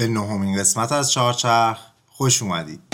[0.00, 2.89] به نهمین قسمت از چهارچرخ خوش اومدید.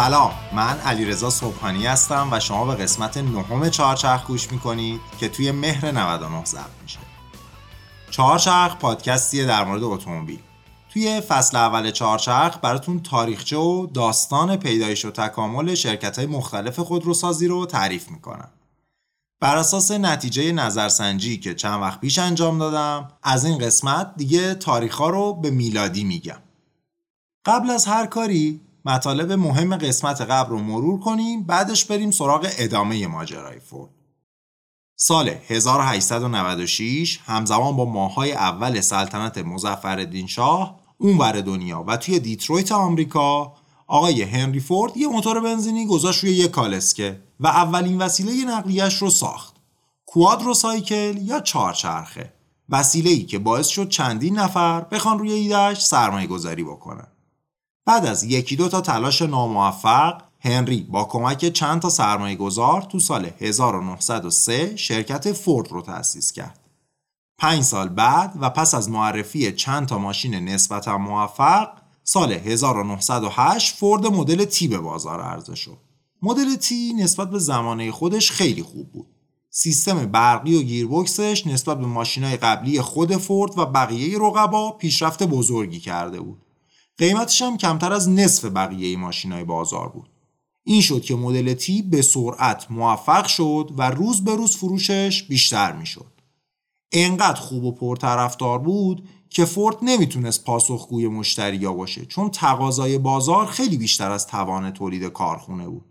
[0.00, 5.50] سلام من علیرضا صبحانی هستم و شما به قسمت نهم چهارچرخ گوش می‌کنید که توی
[5.50, 6.98] مهر 99 ضبط میشه.
[8.10, 10.38] چهارچرخ پادکستیه در مورد اتومبیل.
[10.92, 17.46] توی فصل اول چهارچرخ براتون تاریخچه و داستان پیدایش و تکامل شرکت های مختلف خودروسازی
[17.46, 18.48] رو تعریف می‌کنم.
[19.40, 25.00] بر اساس نتیجه نظرسنجی که چند وقت پیش انجام دادم از این قسمت دیگه تاریخ
[25.00, 26.38] رو به میلادی میگم.
[27.44, 33.06] قبل از هر کاری مطالب مهم قسمت قبل رو مرور کنیم بعدش بریم سراغ ادامه
[33.06, 33.90] ماجرای فورد.
[34.96, 43.54] سال 1896 همزمان با ماهای اول سلطنت مزفردین شاه اونور دنیا و توی دیترویت آمریکا
[43.86, 49.10] آقای هنری فورد یه موتور بنزینی گذاشت روی یه کالسکه و اولین وسیله نقلیش رو
[49.10, 49.56] ساخت.
[50.06, 52.32] کوادروسایکل یا چهارچرخه.
[52.68, 57.06] وسیله ای که باعث شد چندین نفر بخوان روی ایدهش سرمایه گذاری بکنن.
[57.90, 62.98] بعد از یکی دو تا تلاش ناموفق هنری با کمک چند تا سرمایه گذار تو
[62.98, 66.60] سال 1903 شرکت فورد رو تأسیس کرد.
[67.38, 71.68] پنج سال بعد و پس از معرفی چند تا ماشین نسبتا موفق
[72.04, 75.78] سال 1908 فورد مدل تی به بازار عرضه شد.
[76.22, 79.06] مدل تی نسبت به زمانه خودش خیلی خوب بود.
[79.50, 85.80] سیستم برقی و گیربکسش نسبت به ماشینای قبلی خود فورد و بقیه رقبا پیشرفت بزرگی
[85.80, 86.42] کرده بود.
[87.00, 90.08] قیمتش هم کمتر از نصف بقیه ماشینای بازار بود.
[90.64, 95.72] این شد که مدل تی به سرعت موفق شد و روز به روز فروشش بیشتر
[95.72, 96.12] می‌شد.
[96.92, 103.76] انقدر خوب و پرطرفدار بود که فورد نمی‌تونست پاسخگوی مشتریا باشه چون تقاضای بازار خیلی
[103.76, 105.84] بیشتر از توان تولید کارخونه بود.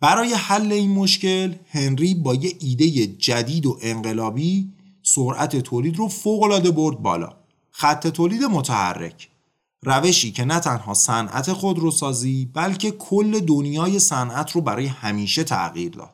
[0.00, 4.72] برای حل این مشکل هنری با یه ایده جدید و انقلابی
[5.02, 7.32] سرعت تولید رو فوق‌العاده برد بالا.
[7.70, 9.28] خط تولید متحرک
[9.84, 16.10] روشی که نه تنها صنعت خودروسازی بلکه کل دنیای صنعت رو برای همیشه تغییر داد.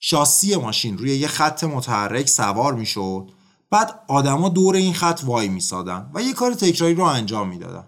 [0.00, 3.30] شاسی ماشین روی یه خط متحرک سوار می‌شد
[3.70, 7.84] بعد آدما دور این خط وای میسادن و یه کار تکراری رو انجام می‌دادن.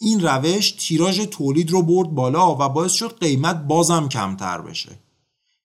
[0.00, 4.98] این روش تیراژ تولید رو برد بالا و باعث شد قیمت بازم کمتر بشه.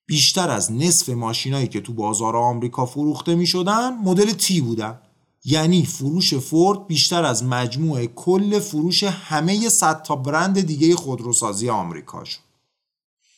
[0.06, 5.00] بیشتر از نصف ماشینایی که تو بازار آمریکا فروخته می شدن مدل تی بودن
[5.46, 12.24] یعنی فروش فورد بیشتر از مجموع کل فروش همه صد تا برند دیگه خودروسازی آمریکا
[12.24, 12.40] شد.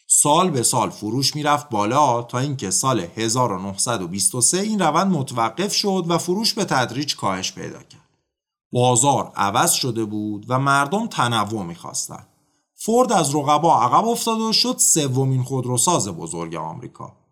[0.08, 6.18] سال به سال فروش می‌رفت بالا تا اینکه سال 1923 این روند متوقف شد و
[6.18, 8.10] فروش به تدریج کاهش پیدا کرد.
[8.72, 12.28] بازار عوض شده بود و مردم تنوع می‌خواستند.
[12.76, 17.25] فورد از رقبا عقب افتاد و شد سومین خودروساز بزرگ آمریکا.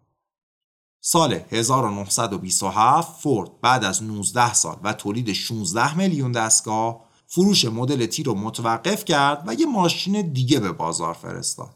[1.06, 8.24] سال 1927 فورد بعد از 19 سال و تولید 16 میلیون دستگاه فروش مدل تی
[8.24, 11.70] رو متوقف کرد و یه ماشین دیگه به بازار فرستاد.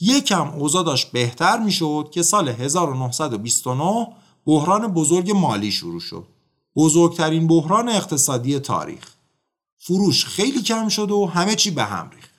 [0.00, 4.08] یکم اوضاع داشت بهتر می‌شد که سال 1929
[4.46, 6.26] بحران بزرگ مالی شروع شد.
[6.76, 9.14] بزرگترین بحران اقتصادی تاریخ.
[9.78, 12.34] فروش خیلی کم شد و همه چی به هم ریخت.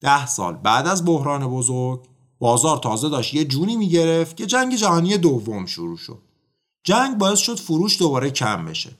[0.00, 2.09] ده سال بعد از بحران بزرگ
[2.40, 6.18] بازار تازه داشت یه جونی می‌گرفت که جنگ جهانی دوم شروع شد.
[6.84, 8.90] جنگ باعث شد فروش دوباره کم بشه.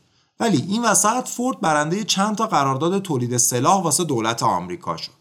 [0.40, 5.12] ولی این وسط فورد برنده چند تا قرارداد تولید سلاح واسه دولت آمریکا شد.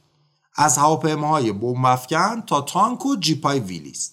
[0.56, 1.96] از هواپیماهای بمب
[2.48, 4.12] تا تانک و جیپای ویلیس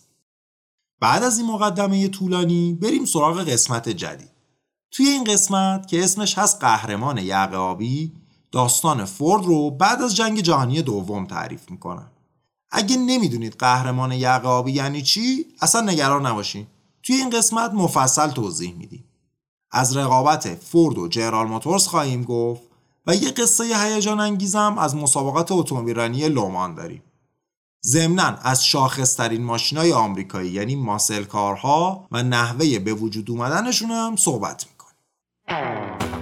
[1.00, 4.30] بعد از این مقدمه طولانی بریم سراغ قسمت جدید.
[4.90, 8.12] توی این قسمت که اسمش هست قهرمان یقه آبی
[8.52, 12.10] داستان فورد رو بعد از جنگ جهانی دوم تعریف می‌کنم.
[12.70, 16.66] اگه نمی‌دونید قهرمان یقابی یعنی چی اصلا نگران نباشین.
[17.02, 19.04] توی این قسمت مفصل توضیح میدیم.
[19.70, 22.62] از رقابت فورد و جنرال موتورز خواهیم گفت
[23.06, 27.02] و یه قصه هیجان انگیزم از مسابقات اتومبیلرانی لومان داریم.
[27.84, 34.66] ضمنا از شاخصترین ماشینای آمریکایی یعنی ماسل کارها و نحوه به وجود اومدنشون هم صحبت
[34.66, 36.15] می‌کنیم.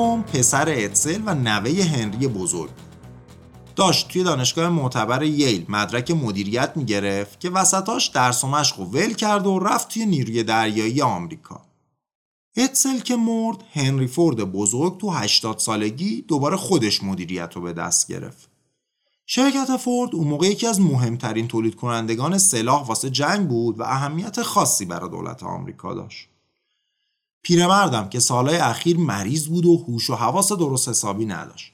[0.00, 2.70] دوم پسر اتسل و نوه هنری بزرگ
[3.76, 9.12] داشت توی دانشگاه معتبر ییل مدرک مدیریت می‌گرفت که وسطاش درس و مشق و ول
[9.12, 11.62] کرد و رفت توی نیروی دریایی آمریکا.
[12.56, 18.08] اتسل که مرد هنری فورد بزرگ تو 80 سالگی دوباره خودش مدیریت رو به دست
[18.08, 18.50] گرفت.
[19.26, 24.42] شرکت فورد اون موقع یکی از مهمترین تولید کنندگان سلاح واسه جنگ بود و اهمیت
[24.42, 26.29] خاصی برای دولت آمریکا داشت.
[27.42, 31.72] پیرمردم که سالهای اخیر مریض بود و هوش و حواس درست حسابی نداشت.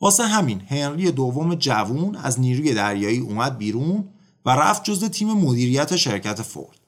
[0.00, 4.08] واسه همین هنری دوم جوون از نیروی دریایی اومد بیرون
[4.44, 6.78] و رفت جز تیم مدیریت شرکت فورد.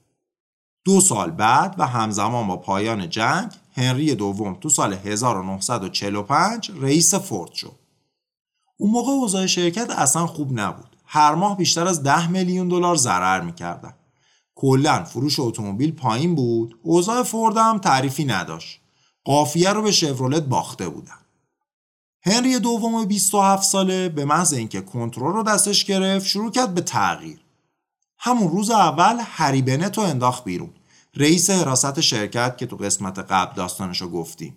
[0.84, 7.52] دو سال بعد و همزمان با پایان جنگ هنری دوم تو سال 1945 رئیس فورد
[7.52, 7.76] شد.
[8.76, 10.96] اون موقع اوضاع شرکت اصلا خوب نبود.
[11.06, 13.94] هر ماه بیشتر از 10 میلیون دلار ضرر می‌کردن.
[14.60, 16.78] کلا فروش اتومبیل پایین بود.
[16.82, 18.80] اوضاع فورد هم تعریفی نداشت.
[19.24, 21.18] قافیه رو به شفرولت باخته بودن.
[22.22, 27.40] هنری دوم 27 ساله به محض اینکه کنترل رو دستش گرفت شروع کرد به تغییر.
[28.18, 30.70] همون روز اول هری بنت رو انداخت بیرون.
[31.16, 34.56] رئیس حراست شرکت که تو قسمت قبل داستانش رو گفتیم.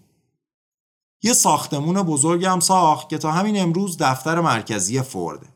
[1.24, 5.48] یه ساختمون بزرگ هم ساخت که تا همین امروز دفتر مرکزی فورده.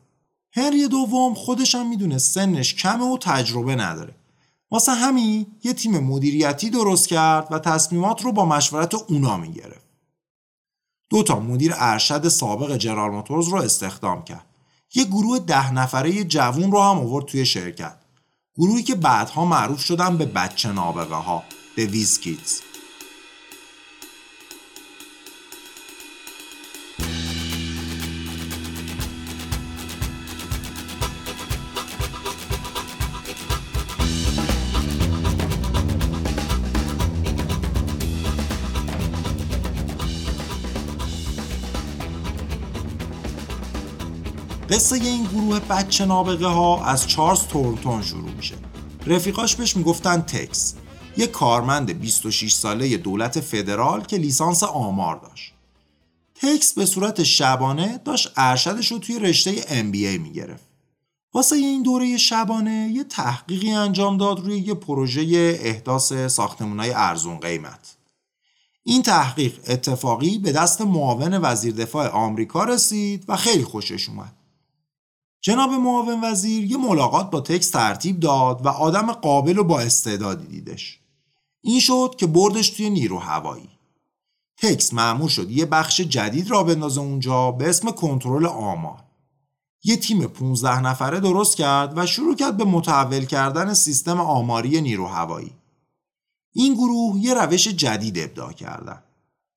[0.52, 4.14] هنری دوم خودش هم می‌دونه سنش کمه و تجربه نداره.
[4.70, 9.86] واسه همین یه تیم مدیریتی درست کرد و تصمیمات رو با مشورت اونا می‌گرفت.
[11.10, 14.46] دو تا مدیر ارشد سابق جنرال موتورز رو استخدام کرد.
[14.94, 17.96] یه گروه ده نفره جوون رو هم آورد توی شرکت.
[18.56, 21.42] گروهی که بعدها معروف شدن به بچه نابغه ها
[21.76, 22.60] به ویزکیتز.
[44.70, 48.54] قصه این گروه بچه نابغه ها از چارلز تورنتون شروع میشه.
[49.06, 50.74] رفیقاش بهش می‌گفتن تکس.
[51.16, 55.52] یه کارمند 26 ساله دولت فدرال که لیسانس آمار داشت.
[56.34, 60.64] تکس به صورت شبانه داشت ارشدش رو توی رشته MBA می‌گرفت.
[61.34, 67.96] واسه این دوره شبانه یه تحقیقی انجام داد روی یه پروژه احداث ساختمونای ارزون قیمت.
[68.82, 74.32] این تحقیق اتفاقی به دست معاون وزیر دفاع آمریکا رسید و خیلی خوشش اومد.
[75.46, 80.46] جناب معاون وزیر یه ملاقات با تکس ترتیب داد و آدم قابل و با استعدادی
[80.46, 81.00] دیدش.
[81.60, 83.68] این شد که بردش توی نیرو هوایی.
[84.58, 89.04] تکس معمول شد یه بخش جدید را بندازه اونجا به اسم کنترل آمار.
[89.84, 95.06] یه تیم 15 نفره درست کرد و شروع کرد به متحول کردن سیستم آماری نیرو
[95.06, 95.52] هوایی.
[96.52, 99.02] این گروه یه روش جدید ابداع کردن.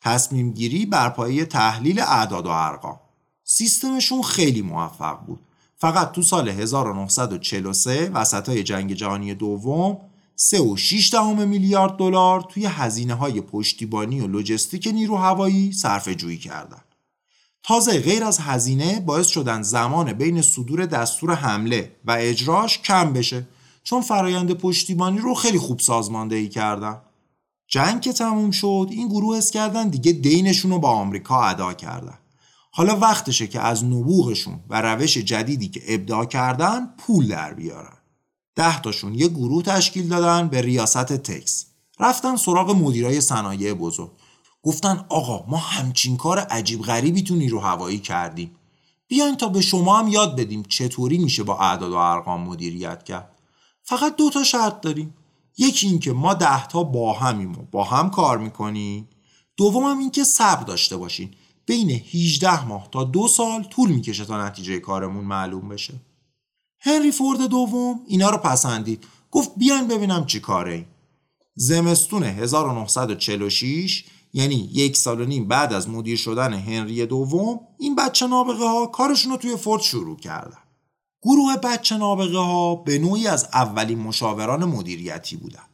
[0.01, 2.99] تصمیم گیری بر پایه تحلیل اعداد و ارقام.
[3.43, 5.48] سیستمشون خیلی موفق بود.
[5.81, 9.97] فقط تو سال 1943 وسط های جنگ جهانی دوم
[10.37, 16.81] 3.6 دهم میلیارد دلار توی هزینه های پشتیبانی و لوجستیک نیرو هوایی صرفه جویی کردن.
[17.63, 23.47] تازه غیر از هزینه باعث شدن زمان بین صدور دستور حمله و اجراش کم بشه
[23.83, 27.01] چون فرایند پشتیبانی رو خیلی خوب سازماندهی کردن.
[27.67, 32.18] جنگ که تموم شد این گروه حس کردن دیگه دینشون رو با آمریکا ادا کردن.
[32.79, 37.97] حالا وقتشه که از نبوغشون و روش جدیدی که ابداع کردن پول در بیارن.
[38.55, 41.65] ده تاشون یه گروه تشکیل دادن به ریاست تکس.
[41.99, 44.11] رفتن سراغ مدیرای صنایع بزرگ.
[44.63, 48.55] گفتن آقا ما همچین کار عجیب غریبی تو نیرو هوایی کردیم.
[49.07, 53.31] بیاین تا به شما هم یاد بدیم چطوری میشه با اعداد و ارقام مدیریت کرد.
[53.83, 55.13] فقط دو تا شرط داریم.
[55.57, 59.09] یکی اینکه ما ده تا با همیم و با هم کار می‌کنیم.
[59.57, 61.31] دوم هم اینکه صبر داشته باشین
[61.69, 65.93] بین 18 ماه تا دو سال طول می‌کشه تا نتیجه کارمون معلوم بشه.
[66.81, 69.03] هنری فورد دوم اینا رو پسندید.
[69.31, 70.85] گفت بیاین ببینم چی کاره این.
[71.55, 78.27] زمستون 1946 یعنی یک سال و نیم بعد از مدیر شدن هنری دوم این بچه
[78.27, 80.63] نابغه ها کارشون رو توی فورد شروع کردن.
[81.21, 85.68] گروه بچه نابغه ها به نوعی از اولین مشاوران مدیریتی بودن.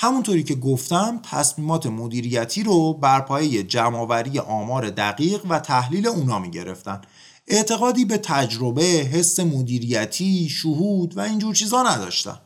[0.00, 6.50] همونطوری که گفتم تصمیمات مدیریتی رو بر پایه جمعآوری آمار دقیق و تحلیل اونا می
[6.50, 7.00] گرفتن.
[7.48, 12.38] اعتقادی به تجربه، حس مدیریتی، شهود و اینجور چیزا نداشتن.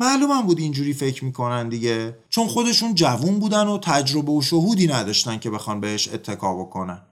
[0.00, 5.38] معلومم بود اینجوری فکر می‌کنن دیگه چون خودشون جوون بودن و تجربه و شهودی نداشتن
[5.38, 7.02] که بخوان بهش اتکا بکنن.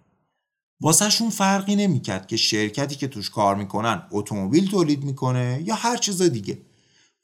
[0.81, 6.23] واسهشون فرقی نمی‌کرد که شرکتی که توش کار می‌کنن اتومبیل تولید می‌کنه یا هر چیز
[6.23, 6.59] دیگه.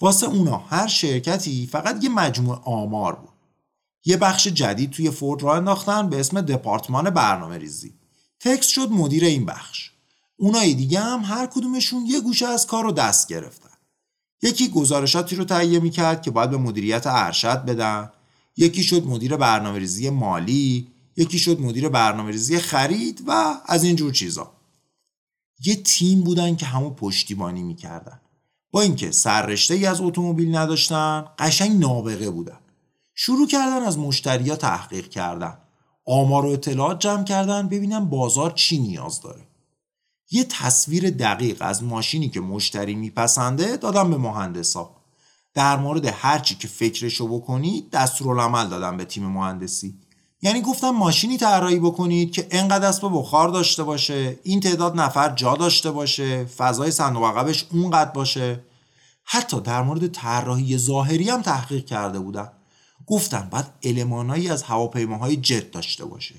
[0.03, 3.29] واسه اونا هر شرکتی فقط یه مجموع آمار بود.
[4.05, 7.95] یه بخش جدید توی فورد را انداختن به اسم دپارتمان برنامه ریزی.
[8.41, 9.91] تکس شد مدیر این بخش.
[10.37, 13.69] اونای دیگه هم هر کدومشون یه گوشه از کار رو دست گرفتن.
[14.43, 18.11] یکی گزارشاتی رو تهیه می‌کرد که باید به مدیریت ارشد بدن.
[18.57, 20.89] یکی شد مدیر برنامه ریزی مالی.
[21.17, 24.53] یکی شد مدیر برنامه ریزی خرید و از اینجور چیزا.
[25.65, 28.21] یه تیم بودن که همو پشتیبانی می‌کردن.
[28.73, 32.59] با اینکه سررشته ای از اتومبیل نداشتن قشنگ نابغه بودن.
[33.15, 35.59] شروع کردن از مشتریا تحقیق کردن.
[36.07, 39.47] آمار و اطلاعات جمع کردن ببینن بازار چی نیاز داره.
[40.31, 44.97] یه تصویر دقیق از ماشینی که مشتری میپسنده دادم به مهندسا.
[45.55, 49.99] در مورد هرچی که فکرشو بکنید دستورالعمل دادم به تیم مهندسی.
[50.43, 55.57] یعنی گفتم ماشینی طراحی بکنید که انقدر اسب بخار داشته باشه این تعداد نفر جا
[55.57, 58.61] داشته باشه فضای صندوق عقبش اونقدر باشه.
[59.25, 62.53] حتی در مورد طراحی ظاهری هم تحقیق کرده بودم.
[63.07, 66.35] گفتم باید المانایی از هواپیماهای جت داشته باشه.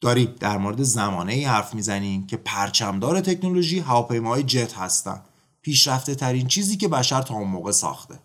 [0.00, 5.22] داریم در مورد زمانه ای حرف می‌زنیم که پرچمدار تکنولوژی هواپیماهای جت هستن.
[5.62, 8.18] پیشرفته ترین چیزی که بشر تا اون موقع ساخته.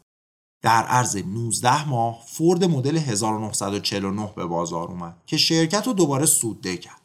[0.62, 6.78] در عرض 19 ماه فورد مدل 1949 به بازار اومد که شرکت رو دوباره سودده
[6.78, 7.02] کرد.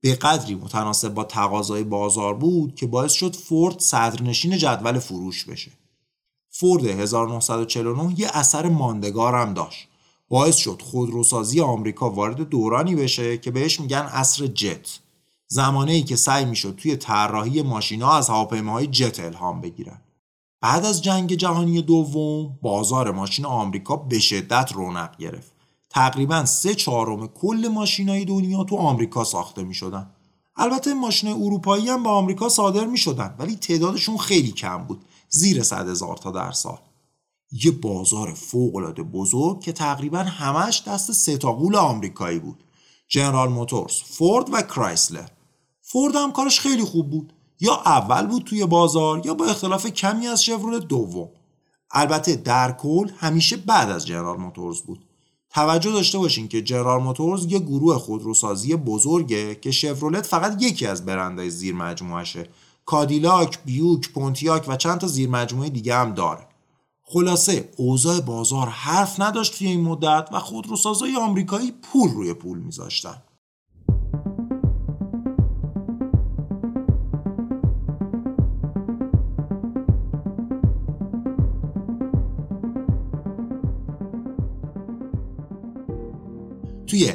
[0.00, 5.72] به قدری متناسب با تقاضای بازار بود که باعث شد فورد صدرنشین جدول فروش بشه.
[6.50, 9.88] فورد 1949 یه اثر ماندگار هم داشت.
[10.28, 14.98] باعث شد خودروسازی آمریکا وارد دورانی بشه که بهش میگن اصر جت.
[15.46, 20.00] زمانه ای که سعی می‌شد توی طراحی ماشینا از هواپیماهای جت الهام بگیرن.
[20.62, 25.52] بعد از جنگ جهانی دوم بازار ماشین آمریکا به شدت رونق گرفت.
[25.90, 30.10] تقریبا سه چهارم کل ماشینای دنیا تو آمریکا ساخته می شدن.
[30.56, 35.62] البته ماشین اروپایی هم به آمریکا صادر می شدن ولی تعدادشون خیلی کم بود زیر
[35.62, 36.78] صد هزار تا در سال.
[37.64, 42.64] یه بازار فوقالعاده بزرگ که تقریبا همش دست ستاقول آمریکایی بود.
[43.08, 45.28] جنرال موتورز فورد و کرایسلر.
[45.82, 47.32] فورد هم کارش خیلی خوب بود.
[47.62, 51.28] یا اول بود توی بازار یا با اختلاف کمی از شورولت دوم.
[51.90, 55.04] البته در کل همیشه بعد از جنرال موتورز بود.
[55.50, 61.04] توجه داشته باشین که جنرال موتورز یه گروه خودروسازی بزرگه که شورولت فقط یکی از
[61.04, 62.48] برندهای زیر مجموعشه
[62.86, 66.46] کادیلاک، بیوک، پونتیاک و چند تا زیر مجموعه دیگه هم داره.
[67.02, 73.22] خلاصه اوضاع بازار حرف نداشت توی این مدت و خودروسازای آمریکایی پول روی پول میذاشتن.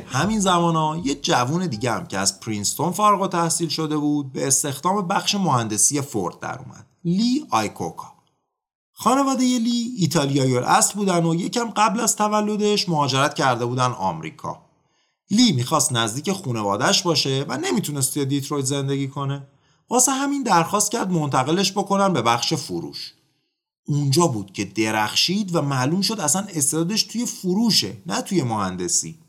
[0.07, 4.47] همین زمان ها یه جوون دیگه هم که از پرینستون فارغ تحصیل شده بود به
[4.47, 6.85] استخدام بخش مهندسی فورد در اومد.
[7.03, 8.13] لی آیکوکا.
[8.93, 14.61] خانواده لی ایتالیایی اصل بودن و یکم قبل از تولدش مهاجرت کرده بودن آمریکا.
[15.31, 19.47] لی می‌خواست نزدیک خونوادش باشه و نمی‌تونست توی دیترویت زندگی کنه.
[19.89, 23.13] واسه همین درخواست کرد منتقلش بکنن به بخش فروش.
[23.87, 29.19] اونجا بود که درخشید و معلوم شد اصلا استعدادش توی فروشه نه توی مهندسی.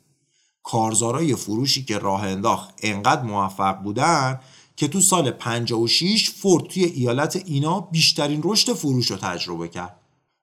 [0.70, 4.40] کارزارای فروشی که راه انداخت انقدر موفق بودن
[4.76, 10.00] که تو سال 56 فورد توی ایالت اینا بیشترین رشد فروش رو تجربه کرد.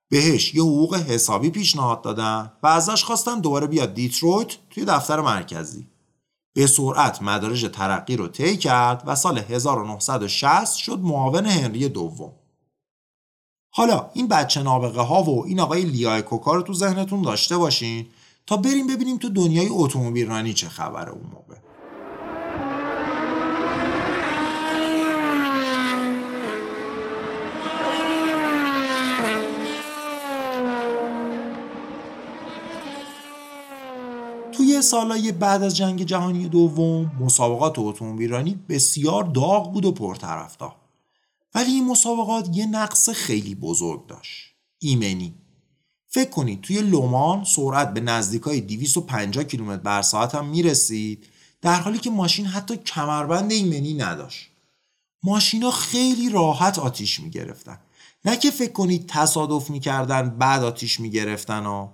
[0.09, 5.87] بهش یه حقوق حسابی پیشنهاد دادن و ازش خواستن دوباره بیاد دیترویت توی دفتر مرکزی.
[6.55, 12.31] به سرعت مدارج ترقی رو طی کرد و سال 1960 شد معاون هنری دوم.
[13.73, 18.07] حالا این بچه نابغه ها و این آقای لیای کوکا رو تو ذهنتون داشته باشین
[18.47, 21.55] تا بریم ببینیم تو دنیای اتومبیل رانی چه خبره اون موقع.
[34.51, 40.75] توی سالهای بعد از جنگ جهانی دوم مسابقات اتومبیل رانی بسیار داغ بود و پرطرفدار.
[41.55, 44.53] ولی این مسابقات یه نقص خیلی بزرگ داشت.
[44.79, 45.44] ایمنی.
[46.15, 51.25] فکر کنید توی لومان سرعت به نزدیکای 250 کیلومتر بر ساعت هم می‌رسید
[51.61, 54.49] در حالی که ماشین حتی کمربند ایمنی نداشت
[55.23, 57.77] ماشینا خیلی راحت آتیش می‌گرفتن
[58.25, 61.93] نه که فکر کنید تصادف می‌کردن بعد آتیش می‌گرفتن ها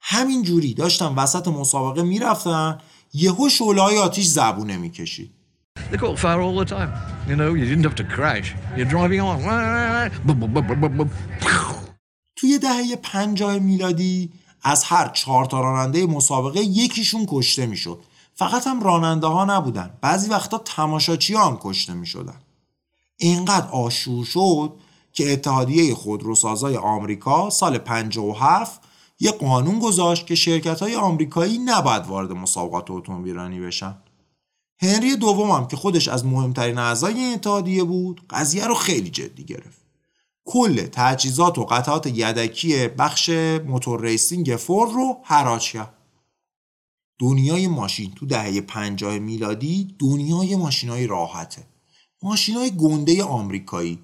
[0.00, 2.78] همین جوری داشتن وسط مسابقه می‌رفتن
[3.14, 5.30] یهو شعله آتیش زبونه می‌کشید
[5.92, 6.90] caught fire all the time.
[7.30, 8.48] You know, you didn't have to crash.
[8.76, 9.38] You're driving on.
[12.42, 14.30] توی دهه پنجاه میلادی
[14.62, 17.98] از هر چهار تا راننده مسابقه یکیشون کشته می‌شد.
[18.34, 19.90] فقط هم راننده ها نبودن.
[20.00, 22.34] بعضی وقتا تماشاچی هم کشته می شدن
[23.16, 24.72] اینقدر آشور شد
[25.12, 28.80] که اتحادیه خودروسازای آمریکا سال 57
[29.20, 33.94] یه قانون گذاشت که شرکت های آمریکایی نباید وارد مسابقات اتومبیلرانی بشن.
[34.78, 39.81] هنری دوم که خودش از مهمترین اعضای این اتحادیه بود قضیه رو خیلی جدی گرفت.
[40.44, 43.30] کل تجهیزات و قطعات یدکی بخش
[43.66, 45.94] motor racing فورد رو حراج کرد.
[47.18, 51.62] دنیای ماشین تو دهه 50 میلادی دنیای ماشینای راحته.
[52.22, 53.98] ماشینای گنده آمریکایی.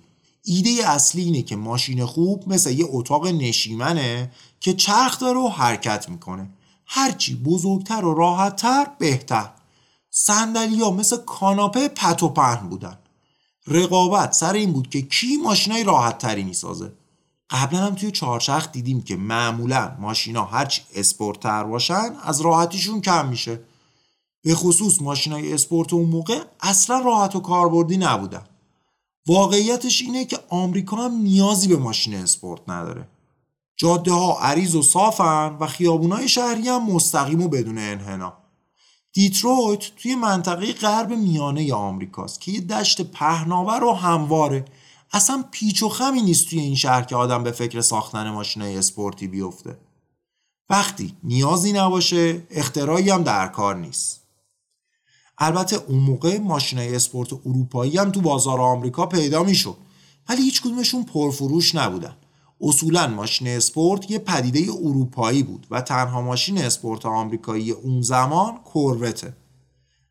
[0.44, 6.08] ایده اصلی اینه که ماشین خوب مثل یه اتاق نشیمنه که چرخ داره و حرکت
[6.08, 6.50] می‌کنه.
[6.86, 9.50] هرچی بزرگتر و راحتتر بهتر.
[10.28, 12.97] ها مثل کاناپه پت و پهن بودن.
[13.70, 16.92] رقابت سر این بود که کی ماشینای راحت تری می‌سازه.
[17.50, 23.60] قبلا هم توی چهارچرخ دیدیم که معمولا ماشینا هرچی اسپورتتر باشن از راحتیشون کم میشه.
[24.42, 28.44] به خصوص ماشینای اسپورت اون موقع اصلا راحت و کاربردی نبودن.
[29.26, 33.08] واقعیتش اینه که آمریکا هم نیازی به ماشین اسپورت نداره.
[33.76, 38.32] جاده ها عریض و صافن و خیابونای شهری هم مستقیم و بدون انحنا
[39.12, 44.64] دیترویت توی منطقه غرب میانه آمریکاست که یه دشت پهناور و همواره.
[45.12, 49.28] اصلا پیچ و خمی نیست توی این شهر که آدم به فکر ساختن ماشینای اسپورتی
[49.28, 49.78] بیفته.
[50.70, 54.22] وقتی نیازی نباشه اختراعی هم در کار نیست.
[55.38, 59.76] البته اون موقع ماشینای اسپورت اروپایی هم تو بازار آمریکا پیدا می‌شد
[60.28, 62.16] ولی هیچ کدومشون پرفروش نبودن.
[62.60, 69.34] اصولا ماشین اسپورت یه پدیده اروپایی بود و تنها ماشین اسپورت آمریکایی اون زمان کوروته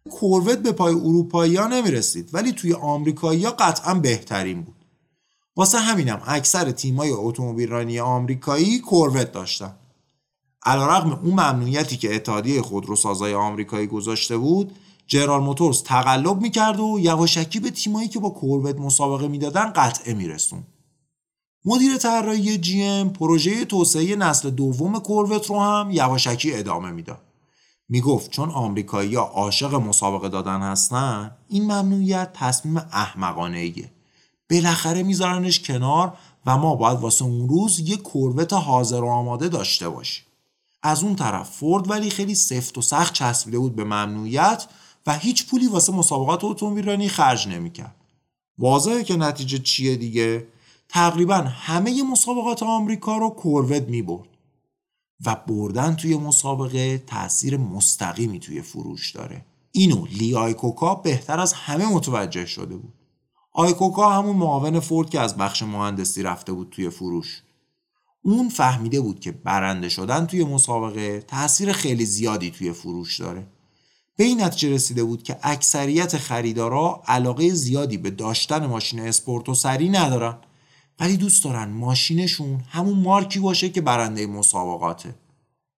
[0.08, 4.76] کوروت به پای اروپایی ها نمی رسید ولی توی آمریکایی ها قطعا بهترین بود.
[5.56, 9.76] واسه همینم اکثر تیمای اتومبیل رانی آمریکایی کوروت داشتن.
[10.64, 14.76] علیرغم اون ممنوعیتی که اتحادیه خودروسازای آمریکایی گذاشته بود
[15.08, 20.64] جرال موتورز تقلب می‌کرد و یواشکی به تیمایی که با کوروت مسابقه می‌دادن قطعه میرسون
[21.66, 27.22] مدیر طراحی جی ام پروژه توسعه نسل دوم کوروت رو هم یواشکی ادامه می‌داد
[27.90, 33.92] می‌گفت چون آمریکایی‌ها عاشق مسابقه دادن هستن این ممنوعیت تصمیم احمقانه ایه
[34.50, 36.14] بالاخره میذارنش کنار
[36.46, 40.26] و ما باید واسه اون روز یه کوروت حاضر و آماده داشته باشیم.
[40.84, 44.66] از اون طرف فورد ولی خیلی سفت و سخت چسبیده بود به ممنوعیت
[45.08, 47.96] و هیچ پولی واسه مسابقات اتومبیلرانی خرج نمی‌کرد.
[48.58, 50.48] واضحه که نتیجه چیه دیگه؟
[50.90, 54.30] تقریبا همه مسابقات آمریکا رو کوروت می‌برد
[55.26, 59.46] و بردن توی مسابقه تاثیر مستقیمی توی فروش داره.
[59.72, 62.94] اینو لی آیکوکا بهتر از همه متوجه شده بود.
[63.54, 67.44] آیکوکا همون معاون فورد که از بخش مهندسی رفته بود توی فروش.
[68.22, 73.48] اون فهمیده بود که برنده شدن توی مسابقه تاثیر خیلی زیادی توی فروش داره.
[74.18, 79.90] به این نتیجه رسیده بود که اکثریت خریدارا علاقه زیادی به داشتن ماشین اسپورت سری
[79.90, 80.38] ندارن.
[81.00, 85.16] ولی دوست دارن ماشینشون همون مارکی باشه که برنده مسابقاته.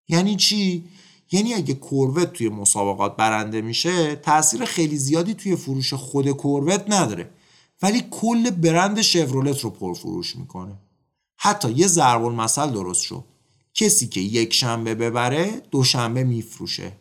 [0.08, 0.84] یعنی چی؟
[1.32, 7.30] یعنی اگه کوروت توی مسابقات برنده میشه تاثیر خیلی زیادی توی فروش خود کوروت نداره.
[7.82, 10.76] ولی کل برند شورولت رو پرفروش می‌کنه.
[11.38, 13.24] حتی یه ضرب المثل درست شد.
[13.74, 16.92] کسی که یک شنبه ببره دوشنبه میفروشه.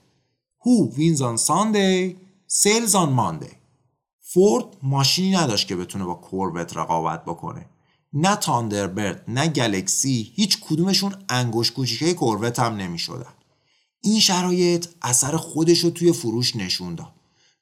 [0.60, 2.14] Who wins on Sunday
[2.62, 3.54] sales on Monday.
[4.20, 7.66] فورد ماشینی نداشت که بتونه با کوروت رقابت بکنه.
[8.12, 13.32] نه تاندربرد نه گلکسی هیچ کدومشون انگوش کوچیکه کوروت هم نمی شدن.
[14.00, 17.12] این شرایط اثر خودش رو توی فروش نشون داد.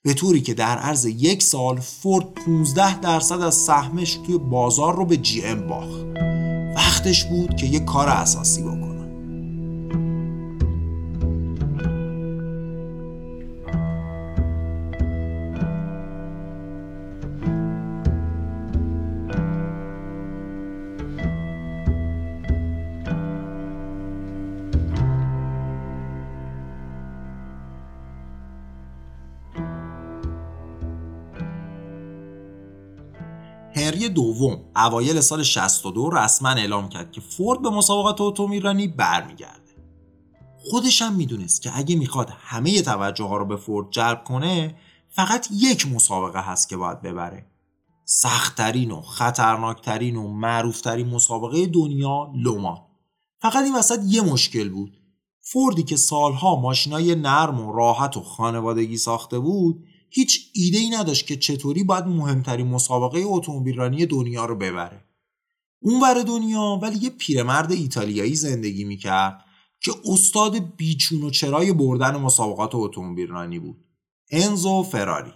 [0.02, 5.04] به طوری که در عرض یک سال فورد 15 درصد از سهمش توی بازار رو
[5.04, 6.06] به جی ام باخت.
[6.76, 8.95] وقتش بود که یه کار اساسی بکنه.
[34.86, 39.72] اوایل سال 62 رسما اعلام کرد که فورد به مسابقات اتومبیلرانی برمیگرده.
[40.58, 44.76] خودش هم می‌دونست که اگه می‌خواد همه توجه ها رو به فورد جلب کنه
[45.08, 47.46] فقط یک مسابقه هست که باید ببره.
[48.04, 52.78] سختترین و خطرناکترین و معروفترین مسابقه دنیا لومان
[53.38, 54.96] فقط این وسط یه مشکل بود.
[55.40, 59.84] فوردی که سالها ماشینای نرم و راحت و خانوادگی ساخته بود
[60.16, 65.04] هیچ ایده ای نداشت که چطوری باید مهمترین مسابقه اتومبیل دنیا رو ببره.
[65.82, 69.44] اون ور دنیا ولی یه پیرمرد ایتالیایی زندگی می‌کرد
[69.80, 73.84] که استاد بیچون و چرای بردن مسابقات اتومبیل رانی بود.
[74.30, 75.32] انزو فراری.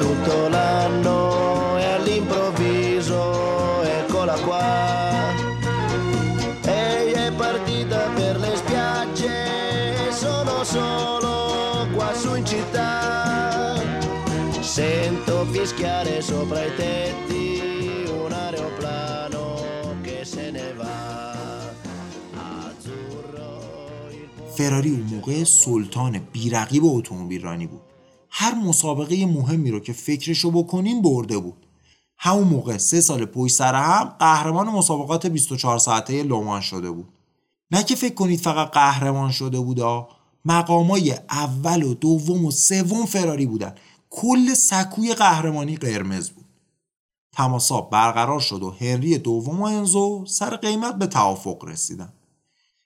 [0.00, 1.29] Tutto l'anno.
[24.60, 27.80] فراری اون موقع سلطان بیرقیب اتومبیل رانی بود.
[28.30, 31.66] هر مسابقه مهمی رو که فکرشو بکنین برده بود.
[32.18, 37.08] همون موقع سه سال پشت سر هم قهرمان مسابقات 24 ساعته لومان شده بود.
[37.70, 40.08] نه که فکر کنید فقط قهرمان شده بودا
[40.44, 43.74] مقامای اول و دوم و سوم فراری بودن.
[44.10, 46.44] کل سکوی قهرمانی قرمز بود.
[47.32, 52.12] تماسا برقرار شد و هنری دوم و انزو سر قیمت به توافق رسیدن.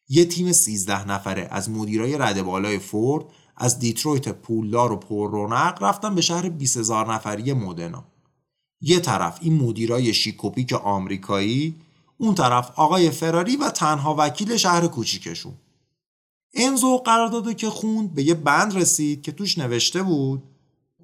[0.09, 3.25] یه تیم 13 نفره از مدیرای رده بالای فورد
[3.57, 8.05] از دیترویت پولدار و پر رونق رفتن به شهر 20000 نفری مدنا
[8.81, 11.75] یه طرف این مدیرای شیکوپیک آمریکایی
[12.19, 15.55] اون طرف آقای فراری و تنها وکیل شهر کوچیکشون.
[16.55, 20.43] انزو قرارداد که خوند به یه بند رسید که توش نوشته بود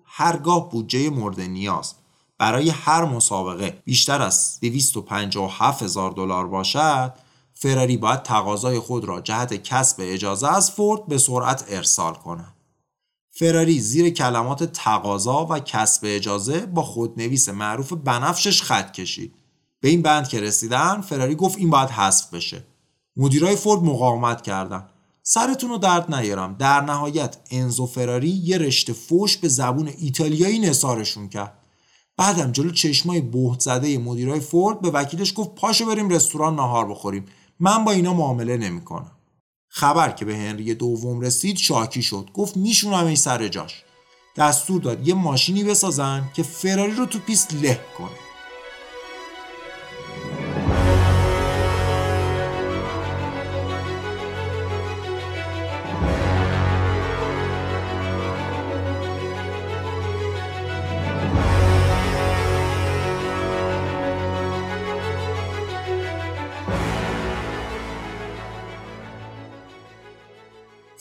[0.05, 1.95] هرگاه بودجه مورد نیاز
[2.39, 7.15] برای هر مسابقه بیشتر از 257 هزار دلار باشد
[7.62, 12.55] فراری باید تقاضای خود را جهت کسب اجازه از فورد به سرعت ارسال کند.
[13.31, 19.35] فراری زیر کلمات تقاضا و کسب اجازه با خودنویس معروف بنفشش خط کشید.
[19.81, 22.64] به این بند که رسیدن فراری گفت این باید حذف بشه.
[23.16, 24.87] مدیرای فورد مقاومت کردن.
[25.23, 31.29] سرتون رو درد نیارم در نهایت انزو فراری یه رشته فوش به زبون ایتالیایی نثارشون
[31.29, 31.59] کرد.
[32.16, 37.27] بعدم جلو چشمای بهت زده مدیرای فورد به وکیلش گفت پاشو بریم رستوران ناهار بخوریم
[37.62, 39.12] من با اینا معامله نمی‌کنم.
[39.68, 42.31] خبر که به هنری دوم رسید شاکی شد.
[42.35, 43.85] گفت میشونم این سر جاش.
[44.37, 48.30] دستور داد یه ماشینی بسازن که فراری رو تو پیست له کنه.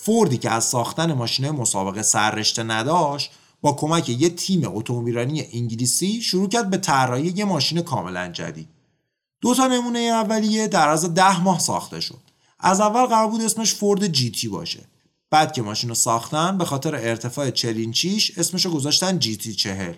[0.10, 6.50] فوردی که از ساختن ماشین مسابقه سررشته نداشت با کمک یه تیم اتومبیلرانی انگلیسی شروع
[6.50, 8.68] کرد به طراحی یه ماشین کاملا جدید
[9.42, 12.20] دو تا نمونه اولیه در از ده ماه ساخته شد.
[12.60, 14.86] از اول قرار بود اسمش فورد جی تی باشه.
[15.30, 19.94] بعد که ماشین رو ساختن به خاطر ارتفاع چلینچیش اسمش رو گذاشتن جی تی چهل.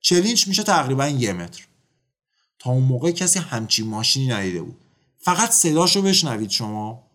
[0.00, 1.66] چلینچ میشه تقریبا یه متر.
[2.58, 4.76] تا اون موقع کسی همچین ماشینی ندیده بود.
[5.18, 7.09] فقط صداشو بشنوید شما.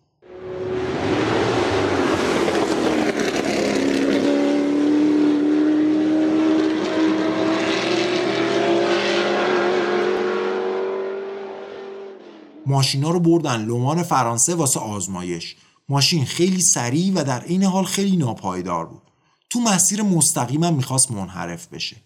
[12.66, 15.56] ماشینا رو بردن لومان فرانسه واسه آزمایش.
[15.88, 19.02] ماشین خیلی سریع و در این حال خیلی ناپایدار بود.
[19.50, 21.96] تو مسیر مستقیمم می‌خواست منحرف بشه.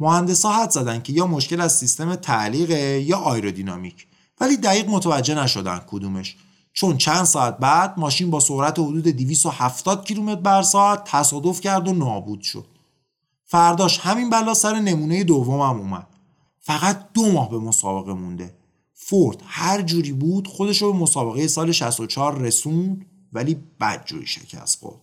[0.00, 4.06] مهندسا حد زدن که یا مشکل از سیستم تعلیقه یا آیرودینامیک.
[4.40, 6.36] ولی دقیق متوجه نشدن کدومش.
[6.72, 11.92] چون چند ساعت بعد ماشین با سرعت حدود 270 کیلومتر بر ساعت تصادف کرد و
[11.92, 12.66] نابود شد.
[13.44, 16.06] فرداش همین بلا سر نمونه دومم اومد.
[16.60, 18.54] فقط دو ماه به مسابقه مونده.
[18.94, 19.42] فورد.
[19.46, 25.00] هر جوری بود خودش رو به مسابقه سال 64 رسوند ولی بدجوری شکست خورد.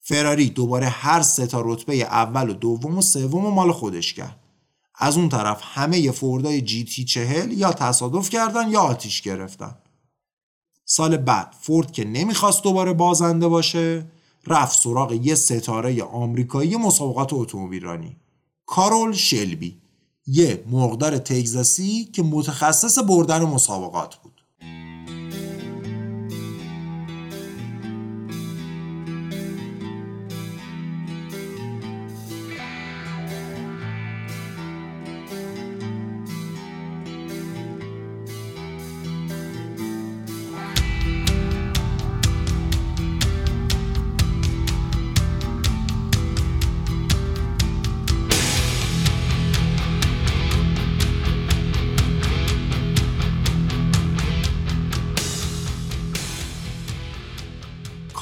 [0.00, 4.38] فراری دوباره هر سه تا رتبه اول و دوم و سوم و مال خودش کرد.
[4.94, 9.74] از اون طرف همه فوردای جی تی چهل یا تصادف کردن یا آتیش گرفتن.
[10.84, 14.06] سال بعد فورد که نمی‌خواست دوباره بازنده باشه
[14.46, 18.16] رفت سراغ یه ستاره آمریکایی مسابقات اتومبیلرانی.
[18.66, 19.81] کارول شلبی.
[20.26, 24.31] یه مرغدار تگزاسی که متخصص بردن مسابقات بود.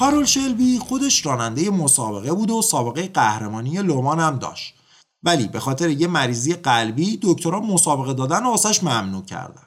[0.01, 4.73] کارول شلبی خودش راننده مسابقه بود و سابقه قهرمانی لومان هم داشت.
[5.23, 9.63] ولی به خاطر یه مریضی قلبی دکترها مسابقه دادن و واسش ممنوع کردن.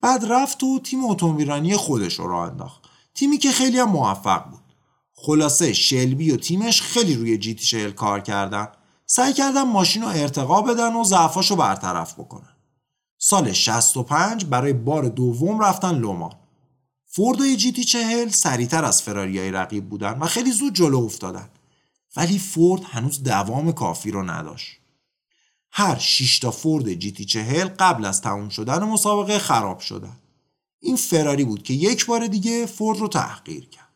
[0.00, 2.82] بعد رفت و تیم اتومبیلرانی خودش رو راه انداخت.
[3.14, 4.74] تیمی که خیلی هم موفق بود.
[5.14, 8.68] خلاصه شلبی و تیمش خیلی روی جی تی کار کردن.
[9.06, 12.56] سعی کردن ماشین رو ارتقا بدن و ضعفاشو برطرف بکنن.
[13.18, 16.32] سال 65 برای بار دوم رفتن لومان.
[17.10, 21.48] فورد جی تی چهل سریعتر از فراریای رقیب بودن و خیلی زود جلو افتادن.
[22.16, 24.76] ولی فورد هنوز دوام کافی رو نداشت.
[25.70, 30.16] هر 6 تا فورد جی تی چهل قبل از تموم شدن مسابقه خراب شدن.
[30.80, 33.88] این فراری بود که یک بار دیگه فورد رو تحقیر کرد.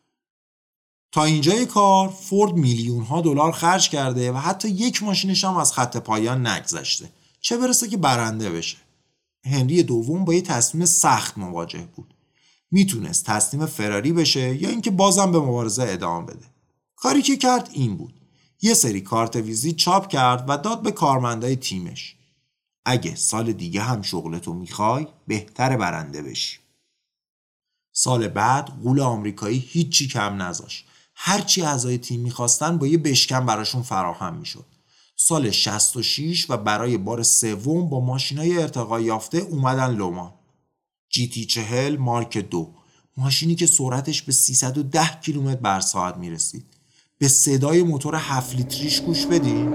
[1.13, 5.73] تا اینجای کار فورد میلیون ها دلار خرج کرده و حتی یک ماشینش هم از
[5.73, 7.13] خط پایان نگذشته.
[7.41, 8.77] چه برسه که برنده بشه.
[9.45, 12.12] هنری دوم با یه تصمیم سخت مواجه بود.
[12.73, 16.47] می‌تونست تسلیم فراری بشه یا اینکه بازم به مبارزه ادامه بده.
[16.97, 18.15] کاری که کرد این بود.
[18.63, 22.17] یه سری کارت ویزیت چاپ کرد و داد به کارمندای تیمش.
[22.85, 26.59] اگه سال دیگه هم شغلتو می‌خوای بهتر برنده بشی.
[27.93, 30.87] سال بعد قول آمریکایی هیچی کم نذاشت.
[31.15, 34.65] هرچی اعضای تیم می‌خواستن با یه بشکن براشون فراهم می‌شد.
[35.17, 40.33] سال 66 و برای بار سوم با ماشینای ارتقا یافته اومدن لومان.
[41.15, 42.75] جی تی چهل مارک دو.
[43.17, 46.65] ماشینی که سرعتش به 310 کیلومتر بر ساعت می‌رسید.
[47.19, 49.71] به صدای موتور 7 لیتریش گوش بدین.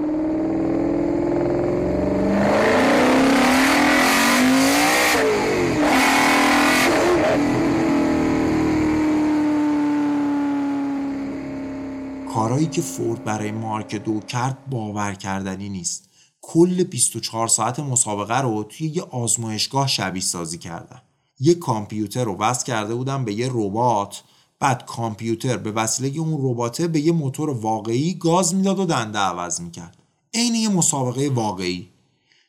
[12.34, 16.08] کارهایی که فورد برای مارک دو کرد باور کردنی نیست.
[16.40, 21.02] کل 24 ساعت مسابقه رو توی یه آزمایشگاه شبیه سازی کردن.
[21.40, 24.22] یه کامپیوتر رو وصل کرده بودن به یه ربات.
[24.60, 29.60] بعد کامپیوتر به وسیله اون رباته به یه موتور واقعی گاز می‌داد و دنده عوض
[29.60, 29.96] می‌کرد.
[30.34, 31.88] عین یه مسابقه واقعی.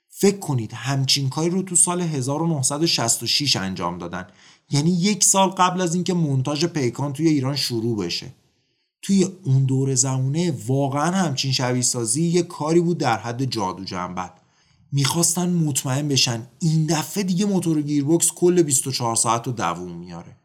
[0.10, 4.28] فکر کنید همچین کاری رو تو سال 1966 انجام دادن.
[4.71, 8.34] یعنی یک سال قبل از اینکه مونتاژ پیکان توی ایران شروع بشه.
[9.02, 14.32] توی اون دور زمونه واقعا همچین شبیه سازی یه کاری بود در حد جادو جنبت
[14.91, 20.36] می‌خواستن مطمئن بشن این دفعه دیگه موتور گیربکس کل 24 ساعت رو دووم میاره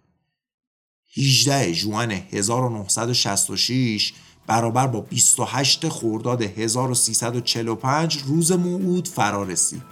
[1.16, 4.12] 18 جوان 1966
[4.46, 9.82] برابر با 28 خرداد 1345 روز موعود فرا رسید.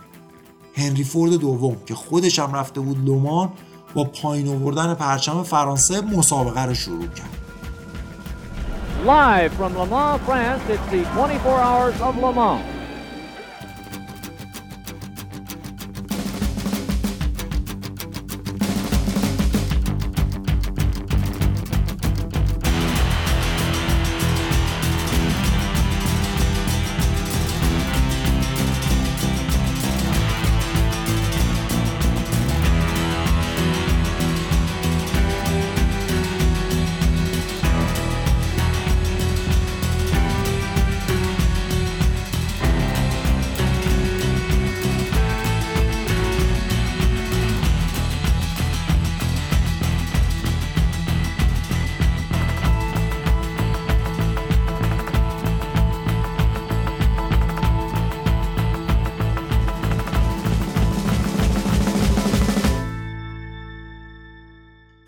[0.74, 3.52] هنری فورد دوم که خودش هم رفته بود لومان
[3.94, 7.38] با پایین آوردن پرچم فرانسه مسابقه رو شروع کرد.
[9.06, 12.81] Live from Le Mans, France, it's the 24 hours of Le Mans.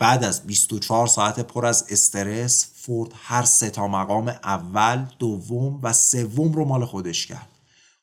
[0.05, 5.93] بعد از 24 ساعت پر از استرس فورد هر سه تا مقام اول، دوم و
[5.93, 7.49] سوم رو مال خودش کرد.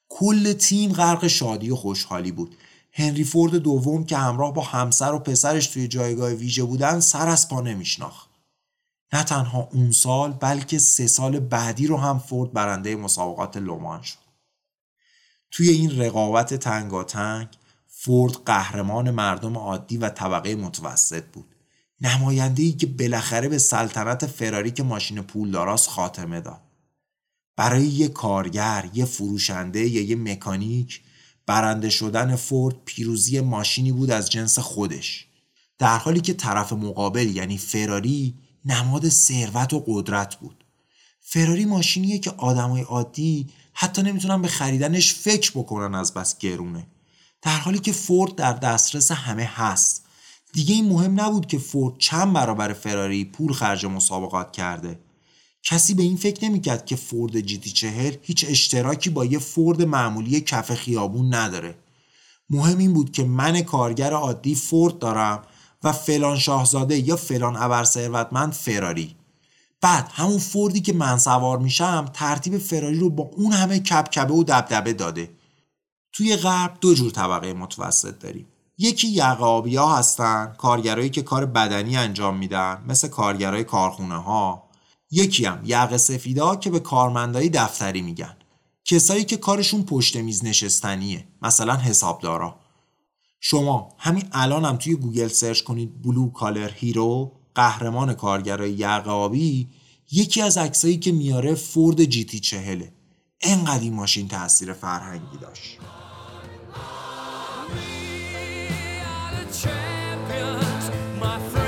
[0.08, 2.56] کل تیم غرق شادی و خوشحالی بود.
[2.92, 7.48] هنری فورد دوم که همراه با همسر و پسرش توی جایگاه ویژه بودن سر از
[7.48, 8.30] پا نمیشناخت.
[9.12, 14.18] نه تنها اون سال بلکه سه سال بعدی رو هم فورد برنده مسابقات لومان شد.
[15.50, 17.48] توی این رقابت تنگاتنگ
[17.88, 21.61] فورد قهرمان مردم عادی و طبقه متوسط بود.
[22.02, 26.60] نماینده ای که بالاخره به سلطنت فراری که ماشین پولداراست خاتمه داد.
[27.56, 31.00] برای یه کارگر یه فروشنده یا یه مکانیک
[31.46, 35.26] برنده شدن فورد پیروزی ماشینی بود از جنس خودش.
[35.78, 38.34] در حالی که طرف مقابل یعنی فراری
[38.64, 40.64] نماد ثروت و قدرت بود.
[41.20, 46.86] فراری ماشینیه که آدمای عادی حتی نمی‌تونن به خریدنش فکر بکنن از بس گرونه.
[47.42, 50.06] در حالی که فورد در دسترس همه هست.
[50.52, 54.98] دیگه این مهم نبود که فورد چند برابر فراری پول خرج مسابقات کرده.
[55.62, 60.40] کسی به این فکر نمی‌کرد که فورد جیتی چهل هیچ اشتراکی با یه فورد معمولی
[60.40, 61.74] کف خیابون نداره.
[62.50, 65.42] مهم این بود که من کارگر عادی فورد دارم
[65.82, 69.16] و فلان شاهزاده یا فلان ابر ثروتمند فراری.
[69.80, 74.44] بعد همون فوردی که من سوار میشم ترتیب فراری رو با اون همه کبکبه و
[74.44, 75.30] دبدبه داده.
[76.12, 78.46] توی غرب دو جور طبقه متوسط داریم.
[78.78, 84.68] یکی یقه آبی ها هستن کارگرایی که کار بدنی انجام میدن مثل کارگرای کارخونه ها
[85.10, 88.36] یکی هم یقه سفیدا که به کارمندای دفتری میگن.
[88.84, 92.58] کسایی که کارشون پشت میز نشستنیه مثلا حسابدارا.
[93.40, 99.68] شما همین الانم هم توی گوگل سرچ کنید blue collar hero قهرمان کارگرای یقه آبی
[100.12, 102.92] یکی از عکسایی که میاره فورد جیتی چهله
[103.40, 105.78] انقدر این ماشین تاثیر فرهنگی داشت.
[111.22, 111.61] my friend.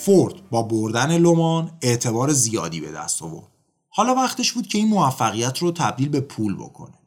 [0.00, 3.46] فورد با بردن لومان اعتبار زیادی به دست آورد.
[3.88, 6.98] حالا وقتش بود که این موفقیت رو تبدیل به پول بکنه.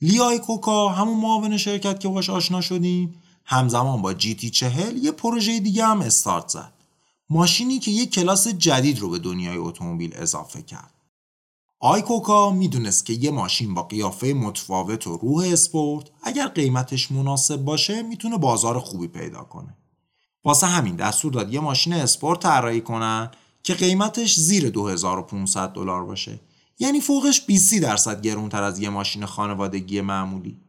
[0.00, 5.12] لیای کوکا همون معاون شرکت که باش آشنا شدیم همزمان با جی تی چهل یه
[5.12, 6.72] پروژه دیگه هم استارت زد.
[7.30, 10.94] ماشینی که یه کلاس جدید رو به دنیای اتومبیل اضافه کرد.
[11.80, 17.56] آی کوکا می‌دونست که یه ماشین با قیافه متفاوت و روح اسپورت اگر قیمتش مناسب
[17.56, 19.76] باشه می‌تونه بازار خوبی پیدا کنه.
[20.44, 23.30] واسه همین دستور داد یه ماشین اسپورت طراحی کنن
[23.62, 26.40] که قیمتش زیر 2500 دلار باشه.
[26.78, 30.60] یعنی فوقش 20 درصد گرونتر از یه ماشین خانوادگی معمولی.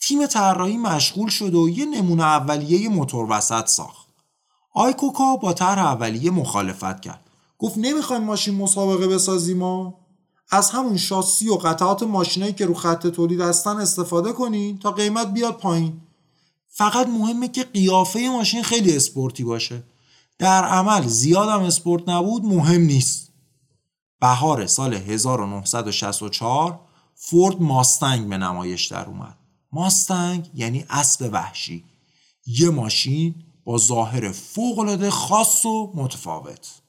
[0.00, 4.06] تیم طراحی مشغول شد و یه نمونه اولیه موتور وسط ساخت.
[4.74, 7.20] آیکوکا با طرح اولیه مخالفت کرد.
[7.58, 10.06] گفت نمی‌خوایم ماشین مسابقه بسازیم ما
[10.50, 15.32] از همون شاسی و قطعات ماشینایی که رو خط تولید هستن استفاده کنین تا قیمت
[15.32, 16.00] بیاد پایین.
[16.78, 19.82] فقط مهمه که قیافه ماشین خیلی اسپورتی باشه.
[20.38, 23.32] در عمل زیادم اسپورت نبود مهم نیست.
[24.20, 26.80] بهار سال 1964
[27.14, 29.36] فورد ماستنگ به نمایش در اومد.
[29.72, 31.84] ماستنگ یعنی اسب وحشی.
[32.46, 33.34] یه ماشین
[33.64, 36.82] با ظاهر فوقالعاده خاص و متفاوت.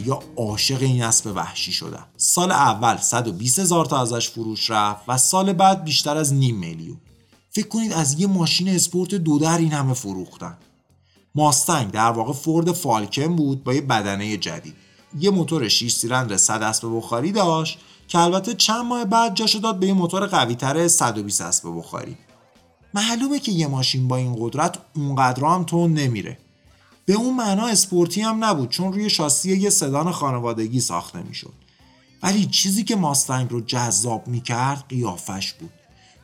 [0.00, 2.04] مشتریا عاشق این اسب وحشی شدن.
[2.16, 6.96] سال اول 120 هزار تا ازش فروش رفت و سال بعد بیشتر از نیم میلیون.
[7.50, 10.58] فکر کنید از یه ماشین اسپورت دو در این همه فروختن.
[11.34, 14.74] ماستنگ در واقع فورد فالکن بود با یه بدنه جدید.
[15.18, 19.78] یه موتور 6 سیلندر 100 اسب بخاری داشت که البته چند ماه بعد جاشو داد
[19.78, 22.16] به یه موتور قوی تر 120 اسب بخاری.
[22.94, 26.38] معلومه که یه ماشین با این قدرت اونقدر هم تون نمیره.
[27.10, 31.52] به اون معنا اسپورتی هم نبود چون روی شاسی یه سدان خانوادگی ساخته می‌شد.
[32.22, 35.70] ولی چیزی که ماستنگ رو جذاب می‌کرد قیافش بود.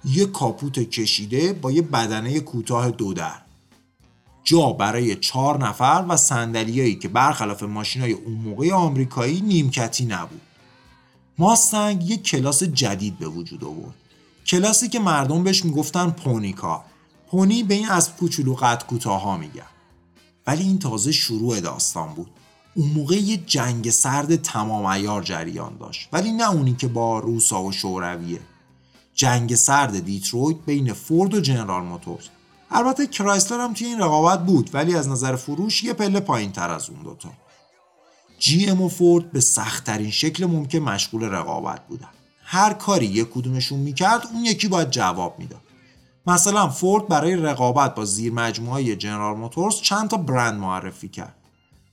[0.05, 3.39] یه کاپوت کشیده با یه بدنه کوتاه دو در.
[4.45, 10.41] جا برای چهار نفر و صندلیایی که برخلاف ماشینای اون موقع آمریکایی نیمکتی نبود.
[11.39, 13.95] ماستنگ یه کلاس جدید به وجود آورد.
[14.47, 16.81] کلاسی که مردم بهش می‌گفتن پونی کار
[17.31, 19.76] پونی به این از کوچولو قد کوتاه ها میگن
[20.47, 22.31] ولی این تازه شروع داستان بود.
[22.75, 26.09] اون موقع یه جنگ سرد تمام عیار جریان داشت.
[26.13, 28.41] ولی نه اونی که با روسا و شورویه.
[29.15, 32.25] جنگ سرد دیترویت بین فورد و جنرال موتورز.
[32.71, 36.71] البته کرایسلر هم توی این رقابت بود ولی از نظر فروش یه پله پایین تر
[36.71, 37.29] از اون دوتا.
[38.39, 42.09] جی ام و فورد به سختترین شکل ممکن مشغول رقابت بودن.
[42.45, 45.61] هر کاری یک کدومشون می‌کرد اون یکی باید جواب می‌داد.
[46.27, 51.35] مثلا فورد برای رقابت با زیر مجموعه جنرال موتورز چند تا برند معرفی کرد.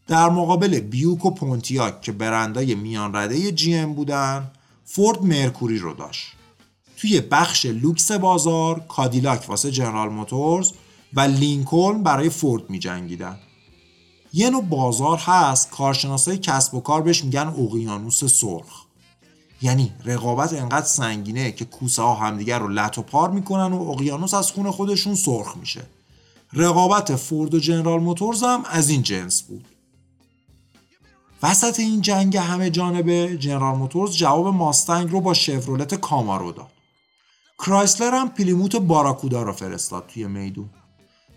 [0.07, 4.51] در مقابل بیوک و پونتیاک که برندای میان رده جی ام بودن
[4.85, 6.27] فورد مرکوری رو داشت.
[6.97, 10.71] توی بخش لوکس بازار کادیلاک واسه جنرال موتورز
[11.13, 13.37] و لینکلن برای فورد می جنگیدن.
[14.33, 18.82] یه نوع بازار هست کارشناسای کسب و کار بهش میگن اقیانوس سرخ.
[19.63, 24.33] یعنی رقابت انقدر سنگینه که کوسه ها همدیگر رو لت و پار می‌کنن و اقیانوس
[24.33, 25.83] از خون خودشون سرخ میشه.
[26.53, 29.65] رقابت فورد و جنرال موتورز هم از این جنس بود.
[31.43, 36.71] وسط این جنگ همه جانبه جنرال موتورز جواب ماستنگ رو با شفرولت کامارو داد.
[37.59, 40.69] کرایسلر هم پلیموت باراکودا رو فرستاد توی میدون.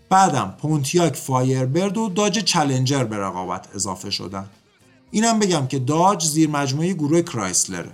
[0.09, 4.49] بعدم پونتیاک فایربرد و داج چلنجر به رقابت اضافه شدن.
[5.11, 7.91] اینم بگم که داج زیر مجموعه گروه کرایسلره.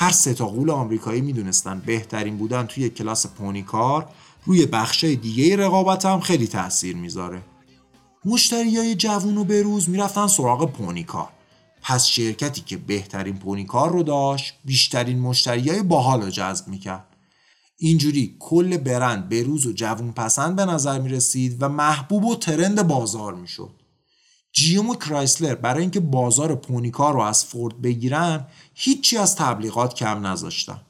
[0.00, 4.08] هر سه تا قول آمریکایی می‌دونستن بهترین بودن توی کلاس پونیکار
[4.44, 7.42] روی بخشای دیگه رقابت هم خیلی تاثیر می‌ذاره.
[8.24, 11.28] مشتری های جوون و بروز می‌رفتن سراغ پونیکار.
[11.82, 17.06] پس شرکتی که بهترین پونیکار رو داشت بیشترین مشتری های باحال رو جذب می‌کرد.
[17.78, 22.82] اینجوری کل برند بروز و جوون پسند به نظر می رسید و محبوب و ترند
[22.82, 23.48] بازار می
[24.54, 24.60] شد.
[24.60, 30.26] جیوم و کرایسلر برای اینکه بازار پونیکار رو از فورد بگیرن هیچی از تبلیغات کم
[30.26, 30.80] نذاشتن.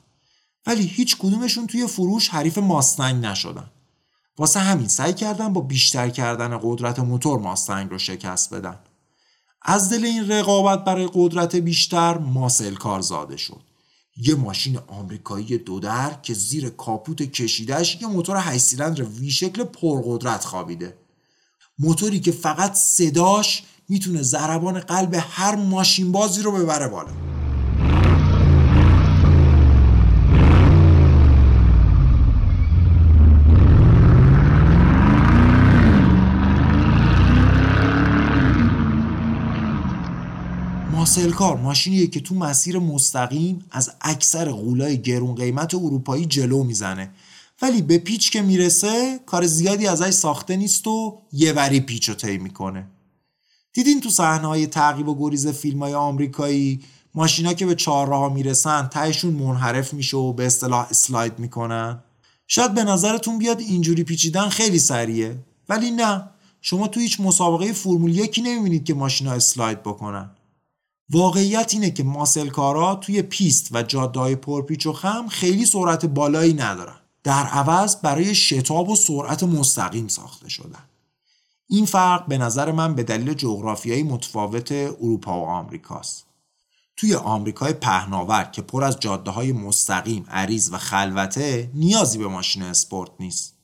[0.66, 3.70] ولی هیچ کدومشون توی فروش حریف ماستنگ نشدن.
[4.38, 8.78] واسه همین سعی کردن با بیشتر کردن قدرت موتور ماستنگ رو شکست بدن.
[9.62, 13.60] از دل این رقابت برای قدرت بیشتر ماسل کار زاده شد.
[14.16, 20.44] یه ماشین آمریکایی دودر که زیر کاپوت کشیدهش یه موتور 8 سیلندر وی شکل پرقدرت
[20.44, 20.96] خوابیده
[21.82, 27.08] موتوری که فقط صداش می‌تونه ضربان قلب هر ماشین بازی رو ببره بالا.
[40.92, 47.10] ماسلکار ماشینیه که تو مسیر مستقیم از اکثر غولای گرون قیمت اروپایی جلو می‌زنه.
[47.62, 52.14] ولی به پیچ که می‌رسه کار زیادی ازش ساخته نیست و یه وری پیچ رو
[52.14, 52.88] طی می‌کنه.
[53.72, 56.80] دیدین تو صحنه های تعقیب و گریز فیلم های آمریکایی
[57.14, 62.02] ماشینا که به چهارراه می‌رسن تهشون منحرف میشه و به اصطلاح slide می‌کنن؟
[62.46, 65.38] شاید به نظرتون بیاد اینجوری پیچیدن خیلی سریعه
[65.68, 66.30] ولی نه.
[66.60, 70.30] شما تو هیچ مسابقه فرمول یکی نمی‌بینید که ماشینا slide بکنن.
[71.10, 76.06] واقعیت اینه که muscle car ا توی پیست و جاده‌های پرپیچ و خم خیلی سرعت
[76.06, 76.99] بالایی ندارن.
[77.22, 80.84] در عوض برای شتاب و سرعت مستقیم ساخته شدن.
[81.68, 86.26] این فرق به نظر من به دلیل جغرافیایی متفاوت اروپا و آمریکاست.
[86.96, 92.62] توی آمریکای پهناور که پر از جاده های مستقیم، عریض و خلوته نیازی به ماشین
[92.62, 93.54] اسپورت نیست.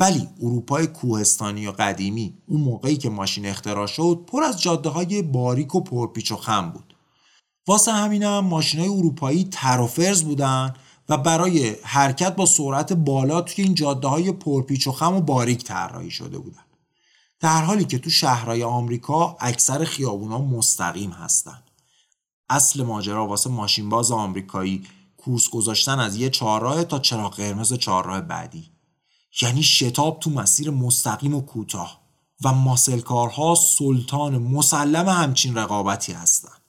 [0.00, 5.22] ولی اروپای کوهستانی و قدیمی اون موقعی که ماشین اختراع شد پر از جاده های
[5.22, 6.94] باریک و پرپیچ و خم بود
[7.66, 10.74] واسه همینم ماشین های اروپایی ترافرز بودن
[11.10, 15.64] و برای حرکت با سرعت بالا توی این جاده های پرپیچ و خم و باریک
[15.64, 16.64] طراحی شده بودن.
[17.40, 21.62] در حالی که تو شهرهای آمریکا اکثر خیابونا مستقیم هستن.
[22.50, 24.82] اصل ماجرا واسه ماشین باز آمریکایی
[25.16, 28.70] کورس گذاشتن از یه چهارراه تا چراغ قرمز چهارراه بعدی.
[29.42, 32.00] یعنی شتاب تو مسیر مستقیم و کوتاه
[32.44, 36.60] و ماسلکارها سلطان مسلم همچین رقابتی هستند.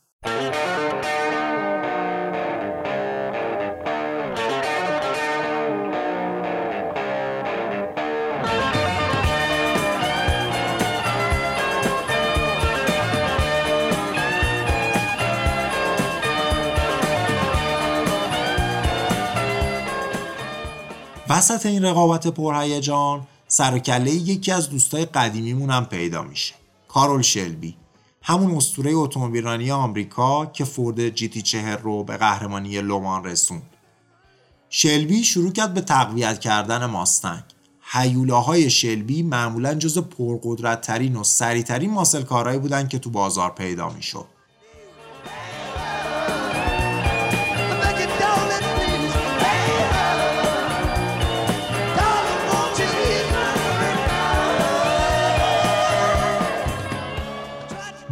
[21.32, 26.54] وسط این رقابت پرهیجان سر کله یکی از دوستای قدیمیمون هم پیدا میشه.
[26.88, 27.76] کارول شلبی.
[28.22, 33.70] همون اسطوره اتومبیلرانی آمریکا که فورد جی تی چهر رو به قهرمانی لومان رسوند.
[34.70, 37.44] شلبی شروع کرد به تقویت کردن ماستنگ.
[37.92, 44.26] هیولاهای شلبی معمولا جز پرقدرتترین و سریعترین ماسل کارهایی بودن که تو بازار پیدا می‌شد.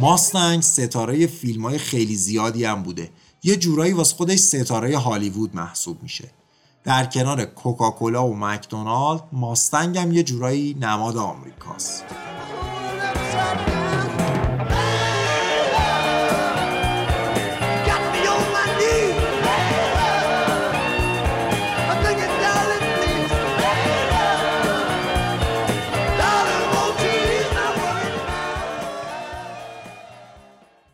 [0.00, 3.10] ماستنگ ستاره فیلم های خیلی زیادی هم بوده.
[3.42, 6.30] یه جورایی واسه خودش ستاره هالیوود محسوب میشه.
[6.84, 12.04] در کنار کوکاکولا و مکدونالد ماستنگ هم یه جورایی نماد آمریکاست.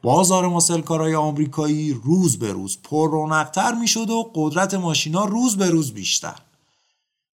[0.06, 5.70] بازار ماسلکارای آمریکایی روز به روز پر رونقتر می شد و قدرت ماشینا روز به
[5.70, 6.34] روز بیشتر.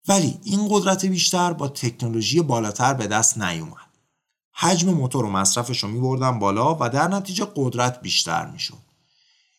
[0.08, 3.92] ولی این قدرت بیشتر با تکنولوژی بالاتر به دست نیومد.
[4.54, 8.78] حجم موتور و مصرفش رو می بردن بالا و در نتیجه قدرت بیشتر می شد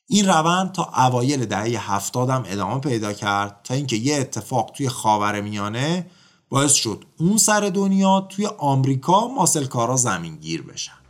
[0.07, 4.89] این روند تا اوایل دهه هفتاد هم ادامه پیدا کرد تا اینکه یه اتفاق توی
[4.89, 6.11] خاور میانه
[6.49, 11.02] باعث شد اون سر دنیا توی آمریکا ماسلکارا زمین گیر بشن.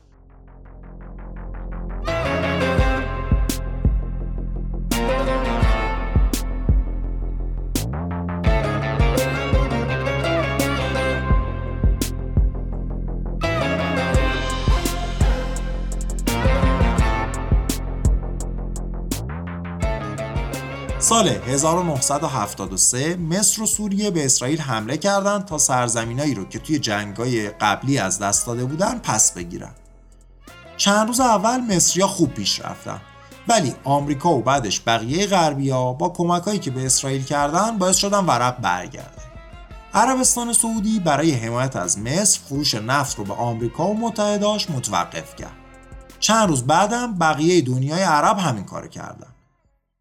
[21.23, 27.49] سال 1973 مصر و سوریه به اسرائیل حمله کردند تا سرزمینایی رو که توی جنگای
[27.51, 29.71] قبلی از دست داده بودن پس بگیرن.
[30.77, 33.01] چند روز اول مصریا خوب پیش رفتن
[33.49, 38.61] ولی آمریکا و بعدش بقیه غربیا با کمکایی که به اسرائیل کردن باعث شدن ورق
[38.61, 39.23] برگرده.
[39.95, 45.57] عربستان سعودی برای حمایت از مصر فروش نفت رو به آمریکا و متحداش متوقف کرد.
[46.21, 49.32] چند روز بعدم بقیه دنیای عرب همین کار کردن.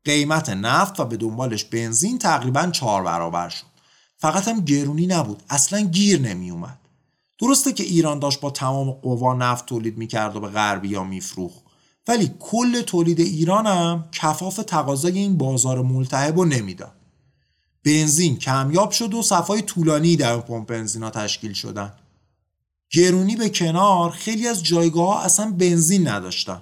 [0.06, 3.66] قیمت نفت و به دنبالش بنزین تقریبا چهار برابر شد.
[4.18, 6.78] فقط هم گرونی نبود اصلا گیر نمی اومد.
[7.40, 11.62] درسته که ایران داشت با تمام قوا نفت تولید می‌کرد و به غربی ها میفروخت
[12.08, 16.92] ولی کل تولید ایران هم کفاف تقاضای این بازار ملتهب رو نمی‌داد.
[17.86, 21.94] بنزین کمیاب شد و صفای طولانی در پمپ بنزینا تشکیل شدن.
[22.92, 26.62] گرونی به کنار خیلی از جایگاه ها اصلا بنزین نداشتن.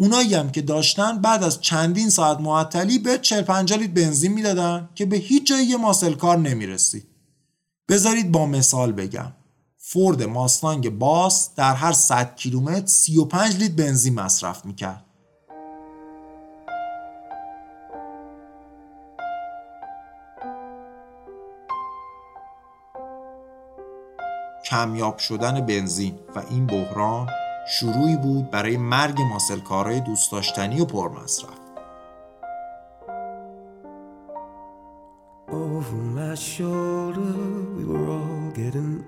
[0.00, 4.88] اونایی هم که داشتن بعد از چندین ساعت معطلی به 40 50 لیتر بنزین می‌دادن
[4.94, 7.06] که به هیچ جایی ماسل کار نمی‌رسید.
[7.88, 9.32] بذارید با مثال بگم.
[9.78, 15.04] فورد ماستانگ باس در هر 100 کیلومتر 35 لیتر بنزین مصرف می‌کرد.
[24.64, 27.39] کمیاب شدن بنزین و این بحران
[27.72, 31.60] شروعی بود برای مرگ ماسلکارهای دوست داشتنی و پرمصرف.
[35.48, 37.34] Over my shoulder,
[37.76, 38.99] we were all getting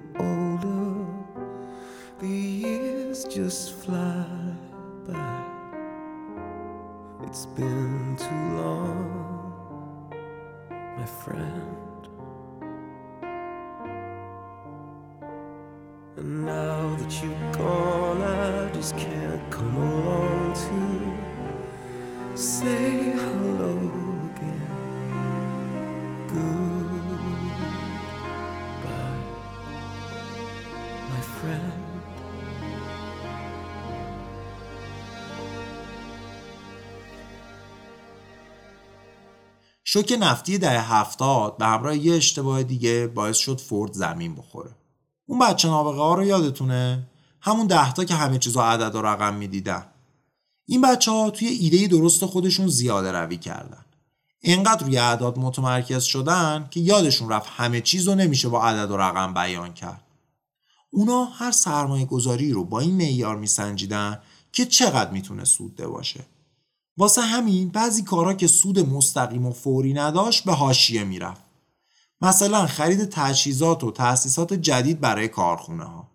[39.93, 44.70] شوک نفتی دهه هفتاد به همراه یه اشتباه دیگه باعث شد فورد زمین بخوره.
[45.26, 47.03] اون بچه نابغه ها رو یادتونه؟
[47.40, 49.86] همون دهتا که همه چیزا عدد و رقم می‌دیدن.
[50.66, 53.84] این بچه ها توی ایده درست خودشون زیاده روی کردن.
[54.40, 58.97] اینقدر روی اعداد متمرکز شدن که یادشون رفت همه چیز رو نمیشه با عدد و
[58.97, 60.03] رقم بیان کرد.
[60.90, 64.18] اونا هر سرمایه گذاری رو با این معیار میسنجیدن
[64.53, 66.24] که چقدر می‌تونه سود باشه.
[66.97, 71.40] واسه همین بعضی کارا که سود مستقیم و فوری نداشت به حاشیه می‌رفت.
[72.20, 76.09] مثلا خرید تجهیزات و تأسیسات جدید برای کارخونه ها.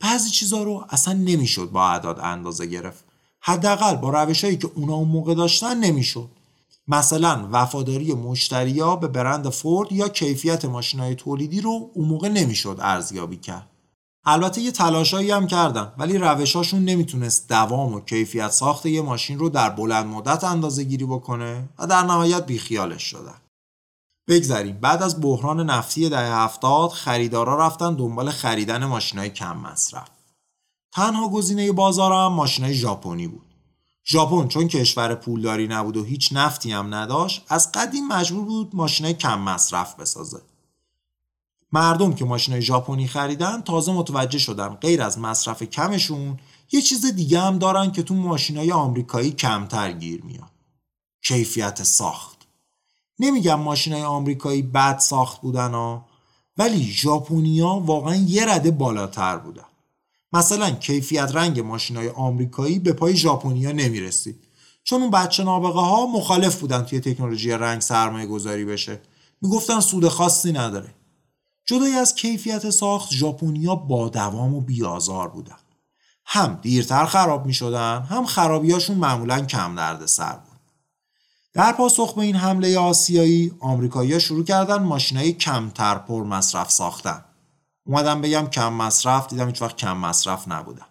[0.00, 3.04] بعضی چیزا رو اصلا نمی‌شد با اعداد اندازه گرفت.
[3.40, 6.28] حداقل با روشهایی که اونا اون موقع داشتن نمی‌شد.
[6.88, 13.36] مثلا وفاداری مشتریا به برند فورد یا کیفیت ماشینای تولیدی رو اون موقع نمی‌شد ارزیابی
[13.36, 13.66] کرد.
[14.28, 19.48] البته یه تلاشایی هم کردن ولی روشاشون نمی‌تونست دوام و کیفیت ساخت یه ماشین رو
[19.48, 23.40] در بلند مدت اندازه گیری بکنه و در نهایت بیخیالش شدن.
[24.28, 30.08] بگذریم بعد از بحران نفتی دهه هفتاد خریدارا رفتن دنبال خریدن ماشینای کم مصرف.
[30.92, 33.46] تنها گزینه بازار هم ماشینای ژاپنی بود.
[34.06, 39.14] ژاپن چون کشور پولداری نبود و هیچ نفتی هم نداشت از قدیم مجبور بود ماشینای
[39.14, 40.40] کم مصرف بسازه.
[41.72, 46.38] مردم که ماشینای ژاپنی خریدن تازه متوجه شدن غیر از مصرف کمشون
[46.72, 50.50] یه چیز دیگه هم دارن که تو ماشینای آمریکایی کمتر گیر میاد.
[51.22, 52.36] کیفیت ساخت.
[53.18, 56.06] نمیگم ماشینای آمریکایی بد ساخت بودن ها
[56.56, 59.66] ولی ژاپنیا واقعا یه رده بالاتر بودن.
[60.32, 64.44] مثلا کیفیت رنگ ماشینای آمریکایی به پای ژاپنیا نمی‌رسید
[64.84, 69.00] چون اون بچه نابغه ها مخالف بودن توی تکنولوژی رنگ سرمایه گذاری بشه
[69.42, 70.94] می‌گفتن سود خاصی نداره
[71.66, 75.56] جدای از کیفیت ساخت ژاپنیا با دوام و بیازار بودن.
[76.24, 80.60] هم دیرتر خراب می‌شدن هم خرابیاشون معمولا کم درد سر بود.
[81.52, 87.24] در پاسخ به این حمله آسیایی آمریکایی‌ها شروع کردن ماشینای کمتر پر مصرف ساختن.
[87.86, 90.86] اومدم بگم کم مصرف دیدم هیچ وقت کم مصرف نبودم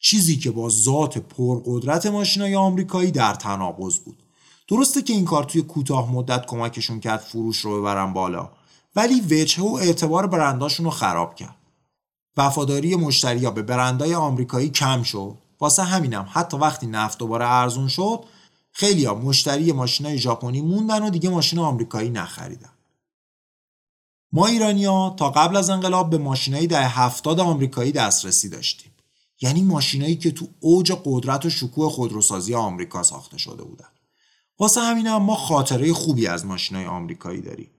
[0.00, 4.22] چیزی که با ذات پرقدرت ماشینای آمریکایی در تناقض بود.
[4.68, 8.50] درسته که این کار توی کوتاه مدت کمکشون کرد فروش رو ببرن بالا.
[8.98, 11.56] ولی وجهه و اعتبار برنداشون رو خراب کرد.
[12.36, 15.34] وفاداری مشتریا به برندهای آمریکایی کم شد.
[15.60, 18.24] واسه همینم حتی وقتی نفت دوباره ارزون شد
[18.72, 22.70] خیلی ها مشتری ماشینای ژاپنی موندن و دیگه ماشین آمریکایی نخریدن.
[24.32, 28.92] ما ایرانیا تا قبل از انقلاب به ماشینایی در هفتاد آمریکایی دسترسی داشتیم.
[29.40, 33.88] یعنی ماشینایی که تو اوج قدرت و شکوه خودروسازی آمریکا ساخته شده بودن.
[34.58, 37.70] واسه همین هم ما خاطره خوبی از ماشین های آمریکایی داریم.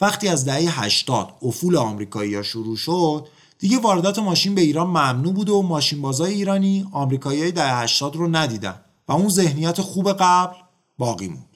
[0.00, 3.28] وقتی از دهه 80 افول آمریکایی ها شروع شد
[3.58, 8.16] دیگه واردات ماشین به ایران ممنوع بود و ماشین بازای ایرانی آمریکایی های دهه 80
[8.16, 10.56] رو ندیدن و اون ذهنیت خوب قبل
[10.98, 11.48] باقی موند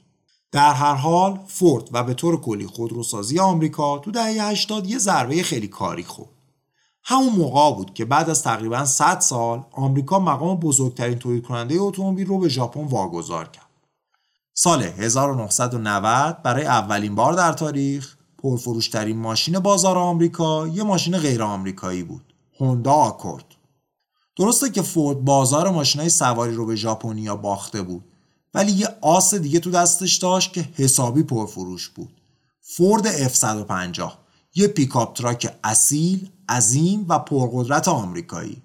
[0.51, 5.43] در هر حال فورد و به طور کلی خودروسازی آمریکا تو دهه 80 یه ضربه
[5.43, 6.29] خیلی کاری خورد
[7.03, 12.27] همون موقع بود که بعد از تقریبا 100 سال آمریکا مقام بزرگترین تولید کننده اتومبیل
[12.27, 13.65] رو به ژاپن واگذار کرد.
[14.53, 22.03] سال 1990 برای اولین بار در تاریخ پرفروشترین ماشین بازار آمریکا یه ماشین غیر آمریکایی
[22.03, 22.33] بود.
[22.59, 23.45] هوندا آکورد.
[24.37, 28.03] درسته که فورد بازار ماشینای سواری رو به ژاپنیا باخته بود
[28.53, 32.21] ولی یه آس دیگه تو دستش داشت که حسابی پرفروش بود.
[32.61, 34.11] فورد F150
[34.55, 38.62] یه pickup truck اصیل، عظیم و پرقدرت آمریکایی.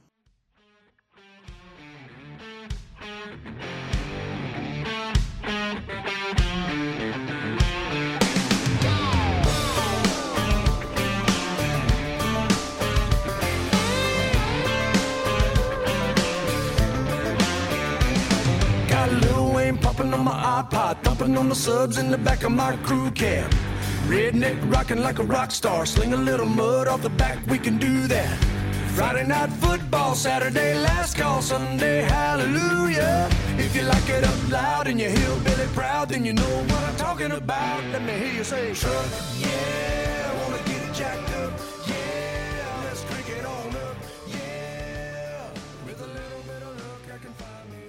[19.99, 23.51] Popping on my iPod, thumping on the subs in the back of my crew cab.
[24.07, 27.79] Redneck rocking like a rock star, sling a little mud off the back, we can
[27.79, 28.39] do that.
[28.95, 33.29] Friday night football, Saturday last call, Sunday hallelujah.
[33.59, 36.95] If you like it up loud and you're hillbilly proud, then you know what I'm
[36.95, 37.83] talking about.
[37.91, 39.05] Let me hear you say, truck,
[39.41, 40.18] yeah,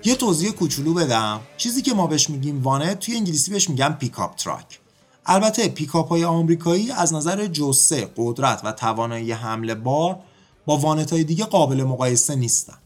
[0.04, 1.39] یه توضیح کوچولو بدم.
[1.58, 4.80] چیزی که ما بهش میگیم وانت توی انگلیسی بهش میگن pickup truck.
[5.26, 10.20] البته پیکاپ های آمریکایی از نظر جثه قدرت و توانایی حمل بار
[10.66, 12.78] با وانت های دیگه قابل مقایسه نیستن.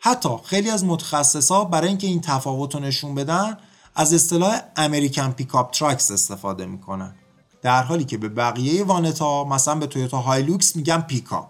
[0.00, 3.56] حتی خیلی از متخصصا برای اینکه این تفاوت رو نشون بدن
[3.94, 7.14] از اصطلاح American pickup trucks استفاده می‌کنن.
[7.62, 11.48] در حالی که به بقیه وانت ها مثلا به تویوتا هایلوکس میگن پیکاپ.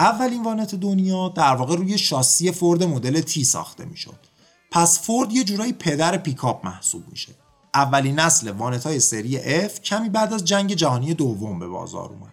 [0.00, 4.18] اولین وانت دنیا در واقع روی شاسی فورد مدل تی ساخته می‌شد.
[4.70, 7.34] پس فورد یه جورایی پدر پیکاپ محسوب میشه.
[7.74, 12.32] اولین نسل وانت های سری F کمی بعد از جنگ جهانی دوم به بازار اومد.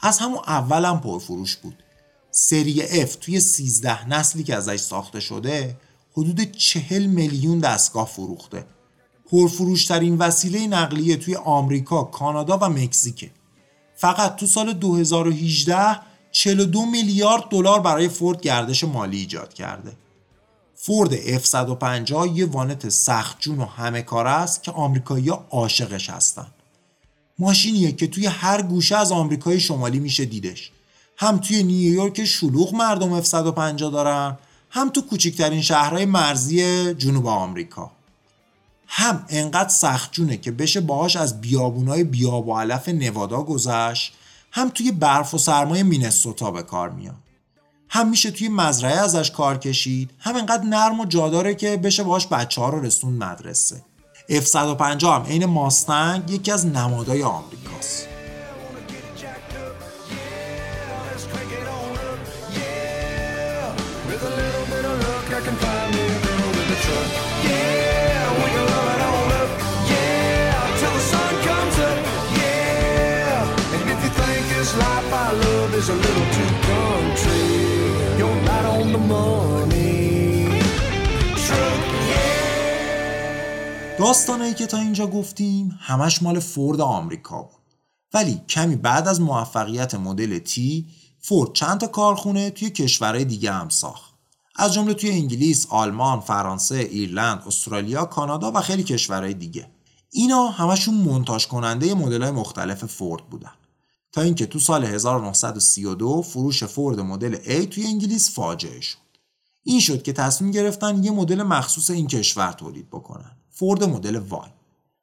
[0.00, 1.82] از همون اول هم پرفروش بود.
[2.30, 5.76] سری F توی 13 نسلی که ازش ساخته شده
[6.12, 8.66] حدود 40 میلیون دستگاه فروخته.
[9.30, 13.30] پرفروشترین وسیله نقلیه توی آمریکا، کانادا و مکزیکه.
[13.96, 19.92] فقط تو سال 2018 42 میلیارد دلار برای فورد گردش مالی ایجاد کرده.
[20.74, 26.46] فورد F150 یه وانت سختجون و همه کار است که آمریکایی‌ها عاشقش هستن.
[27.38, 30.70] ماشینیه که توی هر گوشه از آمریکای شمالی میشه دیدش.
[31.16, 34.38] هم توی نیویورک شلوغ مردم F150 دارن،
[34.70, 37.90] هم تو کوچکترین شهرهای مرزی جنوب آمریکا.
[38.86, 44.12] هم انقدر سختجونه که بشه باهاش از بیابونای بیاب و علف نوادا گذشت
[44.52, 47.14] هم توی برف و سرمای مینسوتا به کار میاد.
[47.88, 52.26] هم میشه توی مزرعه ازش کار کشید هم انقدر نرم و جاداره که بشه باهاش
[52.26, 53.82] بچه ها رو رسون مدرسه.
[54.30, 58.08] F150 هم عین ماستنگ یکی از نمادهای آمریکاست.
[75.80, 77.44] Is a little too country,
[78.18, 79.80] you're right on the money.
[83.98, 87.60] داستانایی که تا اینجا گفتیم همش مال فورد آمریکا بود.
[88.14, 90.86] ولی کمی بعد از موفقیت مدل تی
[91.20, 94.14] فورد چند تا کارخونه توی کشورهای دیگه هم ساخت.
[94.56, 99.66] از جمله توی انگلیس، آلمان، فرانسه، ایرلند، استرالیا، کانادا و خیلی کشورهای دیگه.
[100.10, 103.52] اینا همشون منتاج کننده مدل‌های مختلف فورد بودن.
[104.12, 108.98] تا اینکه تو سال 1932 فروش فورد مدل A توی انگلیس فاجعه شد.
[109.62, 113.36] این شد که تصمیم گرفتن یه مدل مخصوص این کشور تولید بکنن.
[113.50, 114.50] فورد مدل وای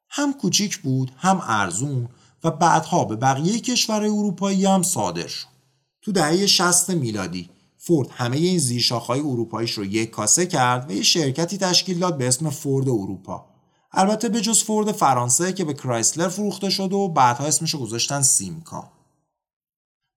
[0.08, 2.08] هم کوچیک بود هم ارزون
[2.44, 5.46] و بعدها به بقیه کشورهای اروپایی هم صادر شد.
[6.02, 11.02] تو دهه 60 میلادی فورد همه این زیرشاخهای اروپاییش رو یک کاسه کرد و یه
[11.02, 13.46] شرکتی تشکیل داد به اسم فورد اروپا.
[13.92, 18.22] البته به جز فورد فرانسه که به کرایسلر فروخته شد و بعدها اسمش رو گذاشتن
[18.22, 18.97] سیمکا.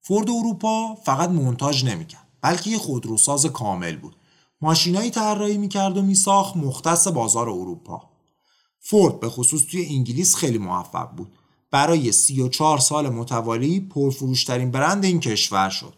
[0.02, 4.16] فورد اروپا فقط منتاج نمی‌کرد بلکه یه خودروساز کامل بود.
[4.62, 8.02] ماشینایی طراحی می‌کرد و میساخت مختص بازار اروپا.
[8.80, 11.34] فورد به خصوص توی انگلیس خیلی موفق بود.
[11.72, 15.94] برای 34 سال متوالی پرفروشترین برند این کشور شد.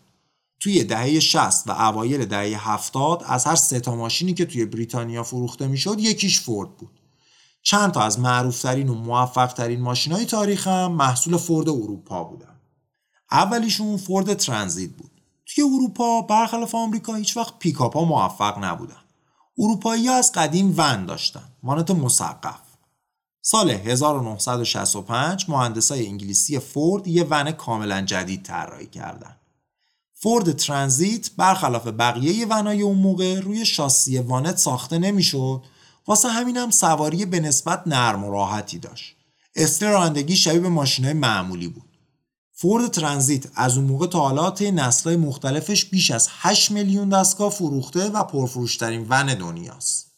[0.59, 5.23] توی دهه 60 و اوایل دهه 70 از هر سه تا ماشینی که توی بریتانیا
[5.23, 6.99] فروخته می‌شد یکیش فورد بود.
[7.63, 12.52] چند تا از معروفترین و موفقترین ماشین های تاریخ هم محصول فورد اروپا بودن.
[13.33, 15.11] اولیشون فورد ترانزیت بود.
[15.45, 19.01] توی اروپا برخلاف آمریکا هیچ وقت پیکاپ ها موفق نبودن.
[19.57, 22.59] اروپایی از قدیم ون داشتن مانت مسقف.
[23.41, 29.35] سال 1965 مهندسای انگلیسی فورد یه ون کاملا جدید طراحی کردن.
[30.13, 35.63] فورد ترانزیت برخلاف بقیه ونای اون موقع روی شاسی وانت ساخته نمی‌شد.
[36.07, 39.15] واسه همینم سواری به نسبت نرم و راحتی داشت.
[39.55, 41.92] استر رانندگی شبیه به ماشینای معمولی بود.
[42.63, 47.51] فورد ترانزیت از اون موقع تا حالا طی نسل‌های مختلفش بیش از 8 میلیون دستگاه
[47.51, 50.11] فروخته و پرفروشترین ون دنیاست.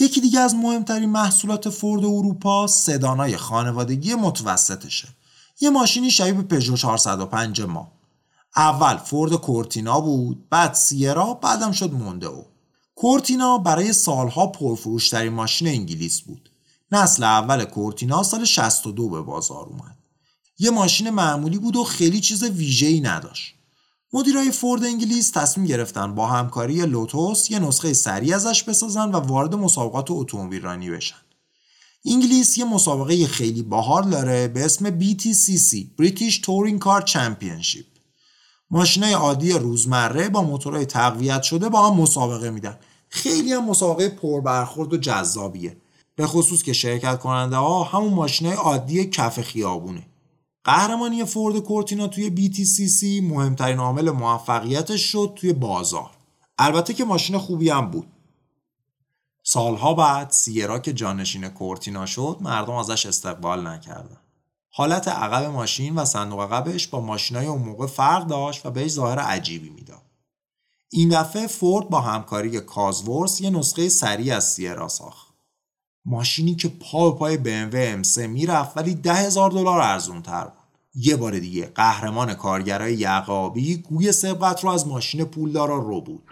[0.00, 5.08] یکی دیگه از مهمترین محصولات فورد اروپا سدانای خانوادگی متوسطشه.
[5.60, 7.92] یه ماشینی شبیه به پژو 405 ما.
[8.56, 12.42] اول فورد کورتینا بود، بعد سیرا، بعدم شد موندئو.
[12.94, 16.50] کورتینا برای سالها پرفروشترین ماشین انگلیس بود.
[16.92, 19.95] نسل اول کورتینا سال 62 به بازار اومد.
[20.58, 23.54] یه ماشین معمولی بود و خیلی چیز ویژه‌ای نداشت.
[24.12, 29.54] مدیرای فورد انگلیس تصمیم گرفتن با همکاری لوتوس یه نسخه سریع ازش بسازن و وارد
[29.54, 31.16] مسابقات اتومبیل رانی بشن.
[32.04, 37.86] انگلیس یه مسابقه خیلی باحال داره به اسم BTCC British Touring Car Championship.
[38.70, 42.78] ماشینای عادی روزمره با موتورهای تقویت شده با هم مسابقه میدن.
[43.08, 45.76] خیلی هم مسابقه پربرخورد و جذابیه.
[46.16, 50.06] به خصوص که شرکت کننده ها همون ماشینای عادی کف خیابونه.
[50.66, 56.10] قهرمانی فورد کورتینا توی BTCC مهمترین عامل موفقیتش شد توی بازار.
[56.58, 58.06] البته که ماشین خوبی هم بود.
[59.42, 64.16] سالها بعد سیرا که جانشین کورتینا شد مردم ازش استقبال نکردن.
[64.70, 69.18] حالت عقب ماشین و صندوق عقبش با ماشینای اون موقع فرق داشت و بهش ظاهر
[69.18, 70.02] عجیبی می‌داد.
[70.90, 75.25] این دفعه فورد با همکاری کازورس یه نسخه سریع از سیرا ساخت.
[76.06, 80.52] ماشینی که پا به پای BMW M3 می‌رفت ولی ده هزار دلار ارزون تر بود.
[80.94, 86.22] یه بار دیگه قهرمان کارگرای یعقابی گوی سبقت رو از ماشین پولدارا رو بود.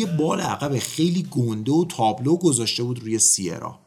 [0.00, 3.78] یه بال عقب خیلی گنده و تابلو گذاشته بود روی سیرا.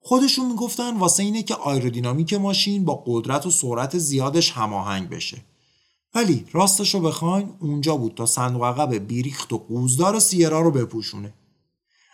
[0.00, 5.44] خودشون می‌گفتن واسه اینه که آیرودینامیک ماشین با قدرت و سرعت زیادش هماهنگ بشه.
[6.14, 11.32] ولی راستش رو بخواین اونجا بود تا صندوق عقب بیریخت و قوزدار سیرا رو بپوشونه.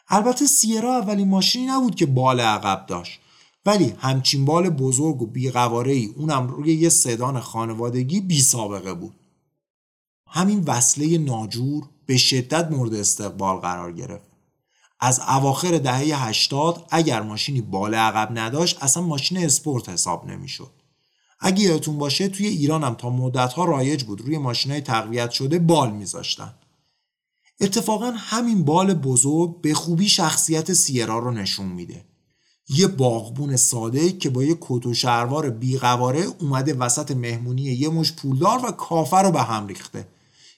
[0.08, 3.20] البته سیرا اولین ماشینی نبود که بال عقب داشت
[3.66, 9.14] ولی همچین بال بزرگ و بیقواره ای اونم روی یه سدان خانوادگی بی سابقه بود.
[10.36, 14.28] همین وصله ناجور به شدت مورد استقبال قرار گرفت.
[15.00, 20.70] از اواخر دهه 80 اگر ماشینی بال عقب نداشت اصلا ماشین اسپورت حساب نمی‌شد.
[21.40, 25.90] اگه یادتون باشه توی ایران هم تا مدتها رایج بود روی ماشینای تقویت شده بال
[25.90, 26.54] میذاشتن.
[27.60, 32.04] اتفاقا همین بال بزرگ به خوبی شخصیت سیرا رو نشون میده.
[32.68, 38.12] یه باغبون ساده که با یه کت و شلوار بیقواره اومده وسط مهمونی یه مش
[38.12, 40.13] پولدار و کافر رو به هم ریخته.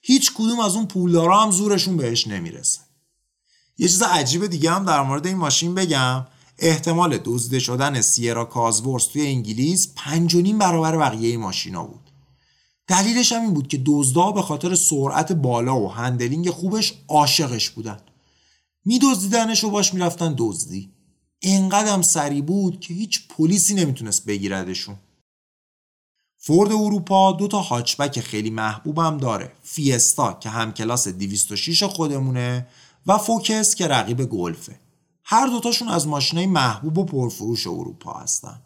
[0.09, 2.81] هیچ کدوم از اون پولدارا هم زورشون بهش نمی‌رسه.
[3.79, 6.27] یه چیز عجیب دیگه هم در مورد این ماشین بگم
[6.59, 12.11] احتمال دزدیده شدن سیرا کازورس توی انگلیس پنج و نیم برابر بقیه ماشینا بود.
[12.89, 17.99] دلیلش هم این بود که دزدا به خاطر سرعت بالا و هندلینگ خوبش عاشقش بودن.
[18.85, 20.91] میدزدیدنش و باش می‌رفتن دزدی.
[21.39, 24.97] اینقدر سری بود که هیچ پلیسی نمی‌تونست بگیردشون.
[26.47, 29.53] فورد اروپا دو تا هاچبک خیلی محبوبم داره.
[29.63, 32.67] فیستا که هم کلاس 206 خودمونه
[33.07, 34.81] و فوکس که رقیب گلفه.
[35.25, 38.63] هر دوتاشون از ماشینای محبوب و پرفروش اروپا هستن.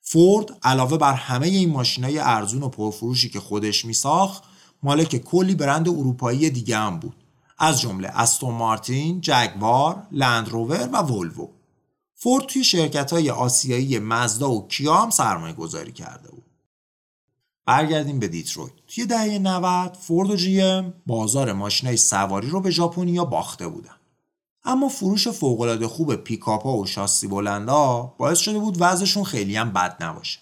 [0.00, 4.42] فورد علاوه بر همه این ماشینای ارزون و پرفروشی که خودش میساخت
[4.82, 7.16] مالک کلی برند اروپایی دیگه هم بود
[7.58, 11.48] از جمله استون مارتین، جگوار، لندروور و ولوو.
[12.14, 16.51] فورد توی شرکت های آسیایی مزدا و کیا هم سرمایه گذاری کرده بود.
[17.66, 18.72] برگردیم به دیترویت.
[18.86, 23.96] توی دهه 90 فورد و ام بازار ماشینای سواری رو به ژاپنیا باخته بودن.
[24.64, 30.02] اما فروش فوق‌العاده خوب پیکاپ‌ها و شاسی بلندا باعث شده بود وضعشون خیلی هم بد
[30.04, 30.38] نباشه.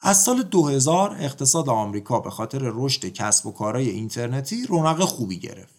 [0.00, 5.74] از سال 2000 اقتصاد آمریکا به خاطر رشد کسب و کارهای اینترنتی رونق خوبی گرفت.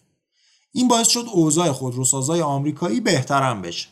[0.71, 3.87] این باعث شد اوضاع خودروسازای آمریکایی بهترم بشه.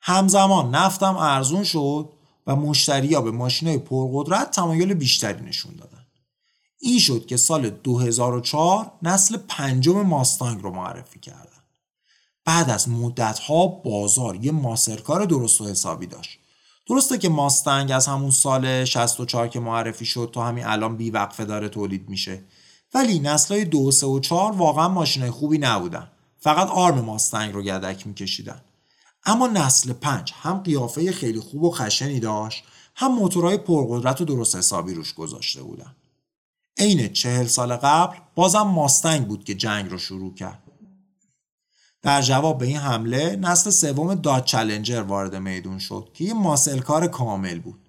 [0.00, 2.08] همزمان نفتم ارزون شد
[2.46, 6.06] و مشتریا به ماشینای پرقدرت تمایل بیشتری نشون دادن.
[6.80, 11.62] این شد که سال 2004 نسل پنجم ماستانگ رو معرفی کردن.
[12.44, 16.38] بعد از مدتها بازار یه ماسرکار درست و حسابی داشت.
[16.88, 21.44] درسته که ماستنگ از همون سال 64 که معرفی شد تا همین الان بی وقفه
[21.44, 22.42] داره تولید میشه
[22.94, 28.06] ولی نسلهای دو سه و چهار واقعا ماشینای خوبی نبودن فقط آرم ماستنگ رو گدک
[28.06, 28.60] میکشیدن
[29.26, 32.64] اما نسل پنج هم قیافه خیلی خوب و خشنی داشت
[32.94, 35.96] هم موتورهای پرقدرت و درست حسابی روش گذاشته بودن.
[36.78, 40.62] عین چهل سال قبل بازم ماستنگ بود که جنگ رو شروع کرد.
[42.02, 47.06] در جواب به این حمله نسل سوم داد چلنجر وارد میدون شد که یه ماسلکار
[47.06, 47.88] کامل بود.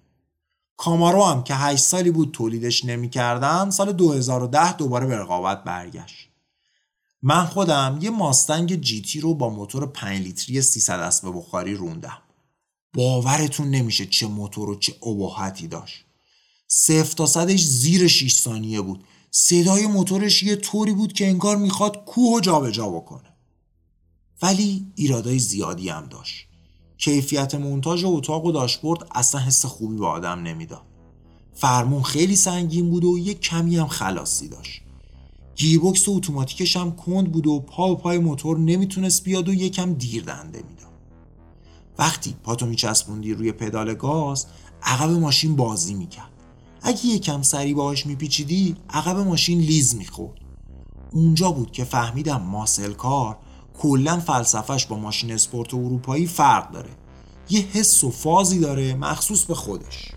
[0.76, 6.27] کامارو هم که 8 سالی بود تولیدش نمی‌کردن سال 2010 دوباره به رقابت برگشت.
[7.22, 12.18] من خودم یه ماستنگ جیتی رو با موتور 5 لیتری 300 اسب بخاری روندم.
[12.94, 16.04] باورتون نمیشه چه موتور و چه ابهتی داشت.
[16.68, 19.04] صفر تا صدش زیر 6 ثانیه بود.
[19.30, 23.36] صدای موتورش یه طوری بود که انگار می‌خواد کوه و جابجا بکنه.
[24.42, 26.46] ولی ایرادای زیادی هم داشت.
[26.98, 30.82] کیفیت مونتاژ اتاق و داشبورد اصلا حس خوبی به آدم نمی‌داد.
[31.54, 34.82] فرمون خیلی سنگین بود و یه کمی هم خلاصی داشت.
[35.58, 39.94] گیربکس و اتوماتیکش هم کند بود و پا به پای موتور نمی‌تونست بیاد و یکم
[39.94, 40.88] دیر دنده می‌داد.
[41.98, 44.46] وقتی پاتو میچسبوندی روی پدال گاز
[44.82, 46.30] عقب ماشین بازی می‌کرد.
[46.82, 50.38] اگه یکم سری باهاش میپیچیدی عقب ماشین لیز می‌خورد.
[51.12, 53.36] اونجا بود که فهمیدم ماسل کار
[53.78, 56.90] کلا فلسفهش با ماشین اسپورت اروپایی فرق داره.
[57.50, 60.12] یه حس و فازی داره مخصوص به خودش.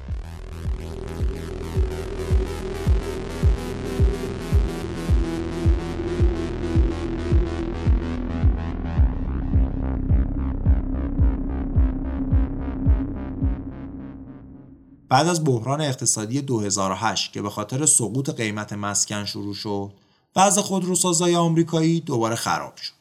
[15.12, 19.92] بعد از بحران اقتصادی 2008 که به خاطر سقوط قیمت مسکن شروع شد
[20.34, 22.94] بعض خودروسازای آمریکایی دوباره خراب شد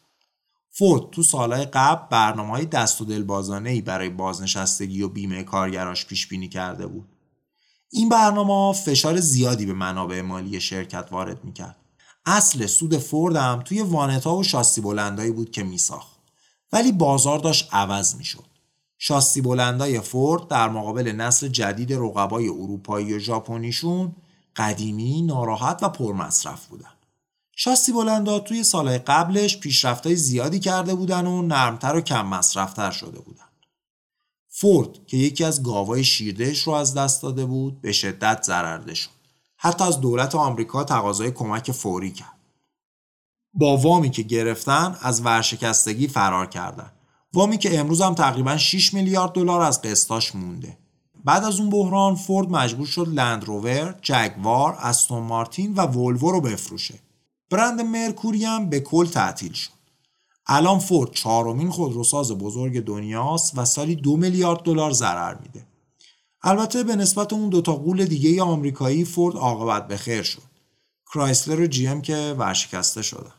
[0.71, 6.07] فورد تو سالهای قبل برنامه های دست و دلبازانه ای برای بازنشستگی و بیمه کارگراش
[6.07, 7.09] پیش بینی کرده بود.
[7.91, 11.77] این برنامه فشار زیادی به منابع مالی شرکت وارد می‌کرد.
[12.27, 16.17] اصل سود فورد هم توی وانتا و شاسی بلندایی بود که میساخت.
[16.73, 18.50] ولی بازار داشت عوض می‌شد.
[19.03, 24.13] شاسی بلندای فورد در مقابل نسل جدید رقبای اروپایی و ژاپنیشون
[24.57, 26.93] قدیمی، ناراحت و پرمصرف بودن.
[27.57, 33.21] شاسی بلندا توی سالهای قبلش پیشرفتای زیادی کرده بودن و نرمتر و کم مصرفتر شده
[33.21, 33.45] بودن.
[34.49, 39.11] فورد که یکی از گاوای شیردهش رو از دست داده بود به شدت ضررده شد.
[39.57, 42.39] حتی از دولت آمریکا تقاضای کمک فوری کرد.
[43.55, 46.91] با وامی که گرفتن از ورشکستگی فرار کردن.
[47.33, 50.79] وامی که امروز هم تقریبا 6 میلیارد دلار از قسطاش مونده.
[51.25, 56.41] بعد از اون بحران فورد مجبور شد لند روور، جگوار، استون مارتین و ولوو رو
[56.41, 56.95] بفروشه.
[57.51, 59.71] برند مرکوری هم به کل تعطیل شد.
[60.47, 65.67] الان فورد چهارمین خودروساز بزرگ دنیاست و سالی دو میلیارد دلار ضرر میده.
[66.43, 70.43] البته به نسبت اون دوتا قول دیگه آمریکایی فورد عاقبت به خیر شد.
[71.15, 73.33] کرایسلر و جی ام که ورشکسته شدن.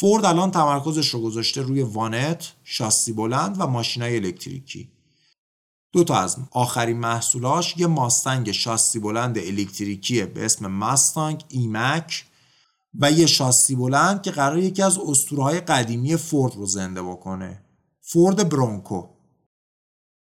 [0.00, 4.88] فورد الان تمرکزش رو گذاشته روی وانت، شاسی بلند و ماشینای الکتریکی.
[5.92, 12.24] دو تا از آخرین محصولاش یه ماستنگ شاسی بلند الکتریکیه به اسم ماستانگ ایمک
[13.00, 17.62] و یه شاسی بلند که قرار یکی از اسطوره‌های قدیمی فورد رو زنده بکنه.
[18.00, 19.08] فورد برونکو.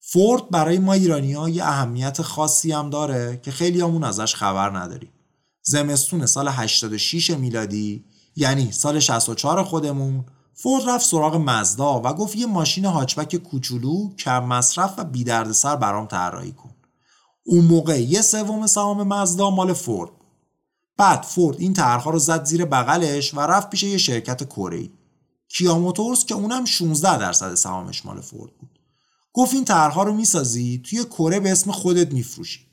[0.00, 4.78] فورد برای ما ایرانی ها یه اهمیت خاصی هم داره که خیلی همون ازش خبر
[4.78, 5.12] نداریم.
[5.62, 8.04] زمستون سال 86 میلادی
[8.36, 10.24] یعنی سال 64 خودمون
[10.54, 15.76] فورد رفت سراغ مزدا و گفت یه ماشین هاچبک کوچولو کم مصرف و بی سر
[15.76, 16.70] برام طراحی کن.
[17.44, 20.10] اون موقع یه سوم سهام مزدا مال فورد.
[20.96, 24.88] بعد فورد این طرحها رو زد زیر بغلش و رفت پیش یه شرکت کره.
[25.48, 28.78] کیا موتورز که اونم 16 درصد سهامش مال فورد بود.
[29.32, 32.66] گفت این طرحها رو می‌سازی توی کره به اسم خودت میفروشی.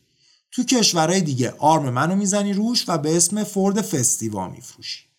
[0.52, 5.13] تو کشورهای دیگه آرم منو می‌زنی روش و به اسم فورد فستیوا میفروشی.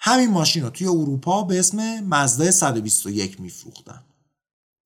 [0.00, 4.02] همین ماشین رو توی اروپا به اسم مزدا 121 میفروختن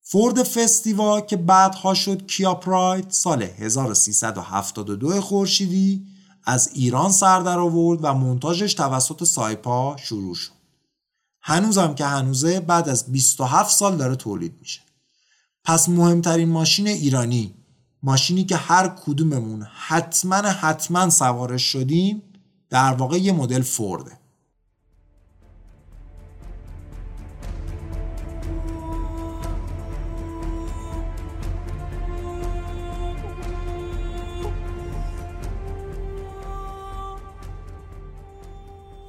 [0.04, 6.06] فورد فستیوا که بعدها شد کیا پراید سال 1372 خورشیدی
[6.44, 10.52] از ایران سر در آورد و مونتاژش توسط سایپا شروع شد.
[11.40, 14.80] هنوزم که هنوزه بعد از 27 سال داره تولید میشه.
[15.64, 17.54] پس مهمترین ماشین ایرانی
[18.02, 22.22] ماشینی که هر کدوممون حتما حتما سوارش شدیم
[22.70, 24.21] در واقع یه مدل فورده.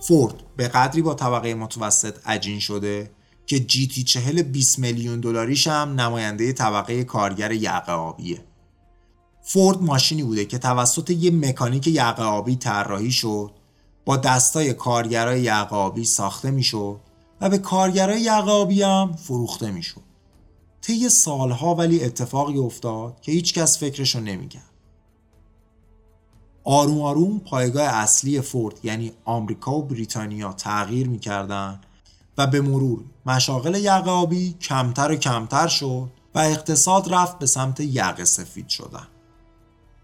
[0.08, 3.12] فورد به قدری با طبقه متوسط عجین شده
[3.46, 8.44] که جی تی چهل 20 میلیون دلاریش هم نماینده طبقه کارگر یقه آبیه
[9.42, 13.52] فورد ماشینی بوده که توسط یه مکانیک یقه آبی طراحی شد
[14.06, 17.00] با دستای کارگرای یقه آبی ساخته می‌شد
[17.42, 20.02] و به کارگرای یقه آبی هم فروخته می‌شد.
[20.82, 24.73] طی سالها ولی اتفاقی افتاد که هیچکس فکرشو نمی‌کرد.
[26.64, 31.80] آروم آروم پایگاه اصلی فورد یعنی آمریکا و بریتانیا تغییر می‌کردن
[32.38, 37.80] و به مرور مشاغل یقه آبی کمتر و کمتر شد و اقتصاد رفت به سمت
[37.80, 39.08] یقه سفید شدن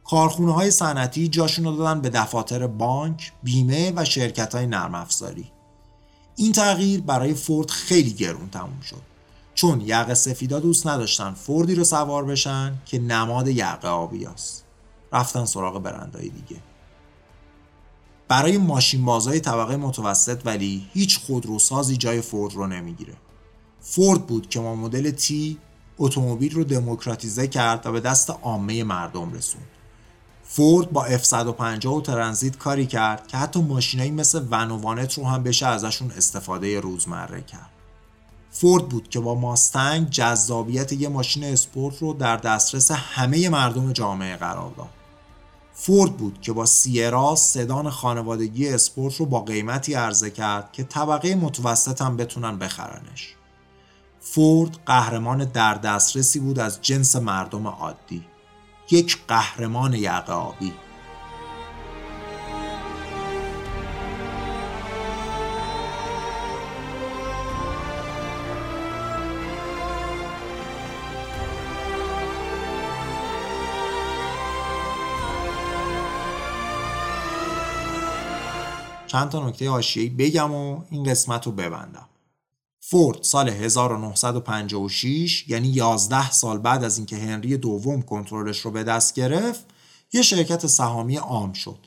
[0.04, 5.52] کارخونه های صنعتی جاشون رو دادن به دفاتر بانک، بیمه و شرکت های نرم افزاری.
[6.36, 9.02] این تغییر برای فورد خیلی گرون تموم شد
[9.54, 14.66] چون یقه سفیدا دوست نداشتن فوردی رو سوار بشن که نماد یقه آبی است.
[15.14, 16.62] رفتن سراغ برندهای دیگه.
[18.28, 23.14] برای ماشین بازای طبقه متوسط ولی هیچ خودروسازی جای فورد رو نمی‌گیره.
[23.82, 25.58] فورد بود که ما مدل تی
[25.98, 29.68] اتومبیل رو دموکراتیزه کرد و به دست عامه مردم رسوند.
[30.44, 35.26] فورد با F150 و ترنزیت کاری کرد که حتی ماشینایی مثل ون و وانت رو
[35.26, 37.70] هم بشه ازشون استفاده روزمره کرد.
[38.52, 44.36] فورد بود که با ماستنگ جذابیت یه ماشین اسپورت رو در دسترس همه مردم جامعه
[44.36, 44.90] قرار داد.
[45.82, 51.36] فورد بود که با سیرا سدان خانوادگی اسپورت رو با قیمتی عرضه کرد که طبقه
[51.36, 53.36] متوسط هم بتونن بخرنش.
[54.20, 58.26] فورد قهرمان در دسترسی بود از جنس مردم عادی.
[58.92, 60.89] یک قهرمان یقه.
[79.10, 82.10] چند تا نکته حاشیه‌ای بگم و این قسمت رو ببندم.
[82.80, 89.14] فورد سال 1956 یعنی 11 سال بعد از اینکه هنری دوم کنترلش رو به دست
[89.14, 89.66] گرفت
[90.14, 91.80] یه شرکت سهامی عام شد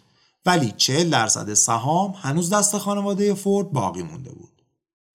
[0.47, 4.63] ولی 40 درصد سهام هنوز دست خانواده فورد باقی مونده بود.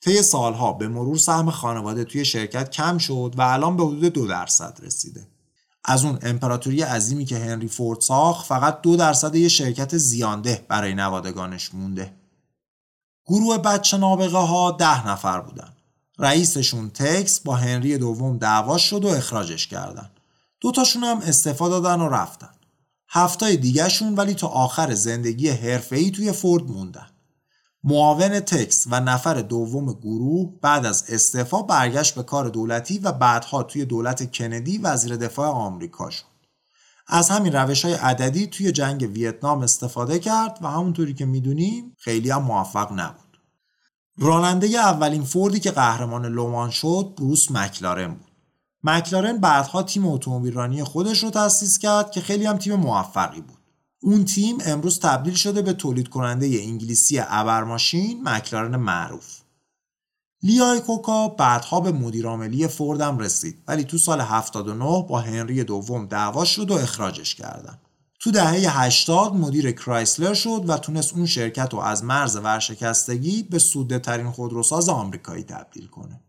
[0.01, 4.27] طی سالها به مرور سهم خانواده توی شرکت کم شد و الان به حدود دو
[4.27, 5.27] درصد رسیده.
[5.87, 10.93] از اون امپراتوری عظیمی که هنری فورد ساخت فقط دو درصد یه شرکت زیانده برای
[10.93, 12.13] نوادگانش مونده.
[13.25, 15.73] گروه بچه نابغه ها ده نفر بودن.
[16.19, 20.09] رئیسشون تکس با هنری دوم دعواش شد و اخراجش کردن.
[20.61, 22.49] دوتاشون هم استفاده دادن و رفتن.
[23.09, 27.07] هفتای دیگهشون ولی تا آخر زندگی حرفه‌ای توی فورد موندن.
[27.83, 33.63] معاون تکس و نفر دوم گروه بعد از استعفا برگشت به کار دولتی و بعدها
[33.63, 36.25] توی دولت کندی وزیر دفاع آمریکا شد.
[37.07, 42.29] از همین روش های عددی توی جنگ ویتنام استفاده کرد و همونطوری که می‌دونیم خیلی
[42.29, 43.39] هم موفق نبود.
[44.17, 48.31] راننده اولین فوردی که قهرمان لومان شد بروس مکلارن بود.
[48.83, 53.56] مکلارن بعدها تیم اتومبیل رانی خودش رو تأسیس کرد که خیلی هم تیم موفقی بود.
[54.07, 59.39] اون تیم امروز تبدیل شده به تولید کننده انگلیسی ابرماشین مکلارن معروف.
[60.43, 66.45] لیای کوکا بعدها به مدیرعاملی فوردم رسید ولی تو سال 79 با هنری دوم دعوا
[66.45, 67.77] شد و اخراجش کردن.
[68.19, 73.59] تو دهه 80 مدیر کرایسلر شد و تونست اون شرکت رو از مرز ورشکستگی به
[73.59, 76.21] سوده ترین خودروساز آمریکایی تبدیل کنه.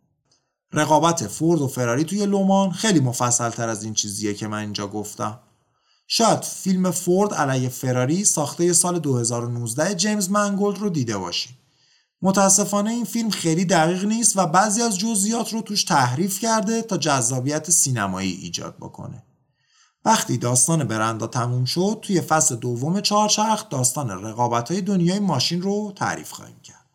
[0.72, 4.86] رقابت فورد و فراری توی لومان خیلی مفصل تر از این چیزیه که من اینجا
[4.86, 5.40] گفتم.
[6.10, 11.56] شاید فیلم فورد علیه فراری ساخته سال 2019 جیمز منگولد رو دیده باشید.
[12.22, 16.96] متاسفانه این فیلم خیلی دقیق نیست و بعضی از جزئیات رو توش تحریف کرده تا
[16.96, 19.22] جذابیت سینمایی ایجاد بکنه.
[20.04, 25.92] وقتی داستان برندا تموم شد توی فصل دوم چهارچرخ داستان رقابت های دنیای ماشین رو
[25.96, 26.86] تعریف خواهیم کرد.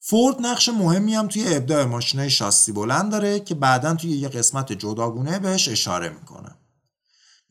[0.00, 4.72] فورد نقش مهمی هم توی ابداع ماشینای شاسی بلند داره که بعدا توی یه قسمت
[4.72, 6.57] جداگونه بهش اشاره می‌کنم.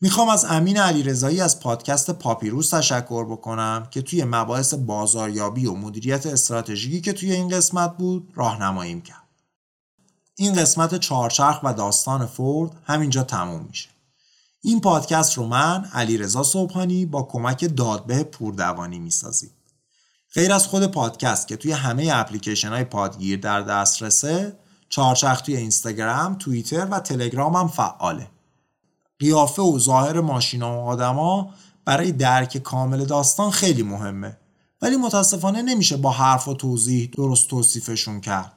[0.00, 6.26] می‌خوام از امین علیرضایی از پادکست پاپیروس تشکر بکنم که توی مباحث بازاریابی و مدیریت
[6.26, 9.22] استراتژیکی که توی این قسمت بود راهنماییم کرد.
[10.36, 13.88] این قسمت چهارچرخ و داستان فورد همینجا تموم میشه.
[14.60, 19.50] این پادکست رو من علیرضا صبحانی با کمک دادبه پوردوانی می‌سازیم.
[20.34, 26.34] غیر از خود پادکست که توی همه اپلیکیشن های پادگیر در دسترسه، چهارچرخ توی اینستاگرام،
[26.34, 28.30] توییتر و تلگرام هم فعاله.
[29.20, 31.50] قیافه و ظاهر ماشینا و آدما
[31.84, 34.36] برای درک کامل داستان خیلی مهمه.
[34.82, 38.52] ولی متاسفانه نمیشه با حرف و توضیح درست توصیفشون کرد.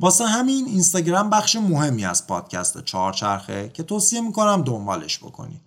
[0.00, 5.60] واسه همین اینستاگرام بخش مهمی از پادکست چهارچرخه که توصیه می‌کنم دنبالش بکنید.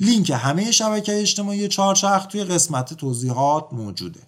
[0.00, 4.20] لینک همه شبکه اجتماعی چهارچرخ توی قسمت توضیحات موجوده.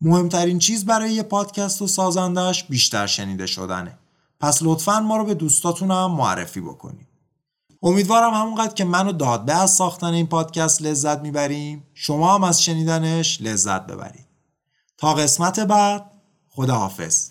[0.00, 3.98] مهمترین چیز برای یه پادکست و سازندش بیشتر شنیده شدنه.
[4.40, 7.11] پس لطفا ما رو به دوستاتون هم معرفی بکنید.
[7.82, 11.86] امیدوارم همونقدر که من و دادبه از ساختن این پادکست لذت می‌بریم.
[11.94, 14.26] شما هم از شنیدنش لذت ببرید.
[14.98, 16.10] تا قسمت بعد
[16.48, 17.30] خدا حافظ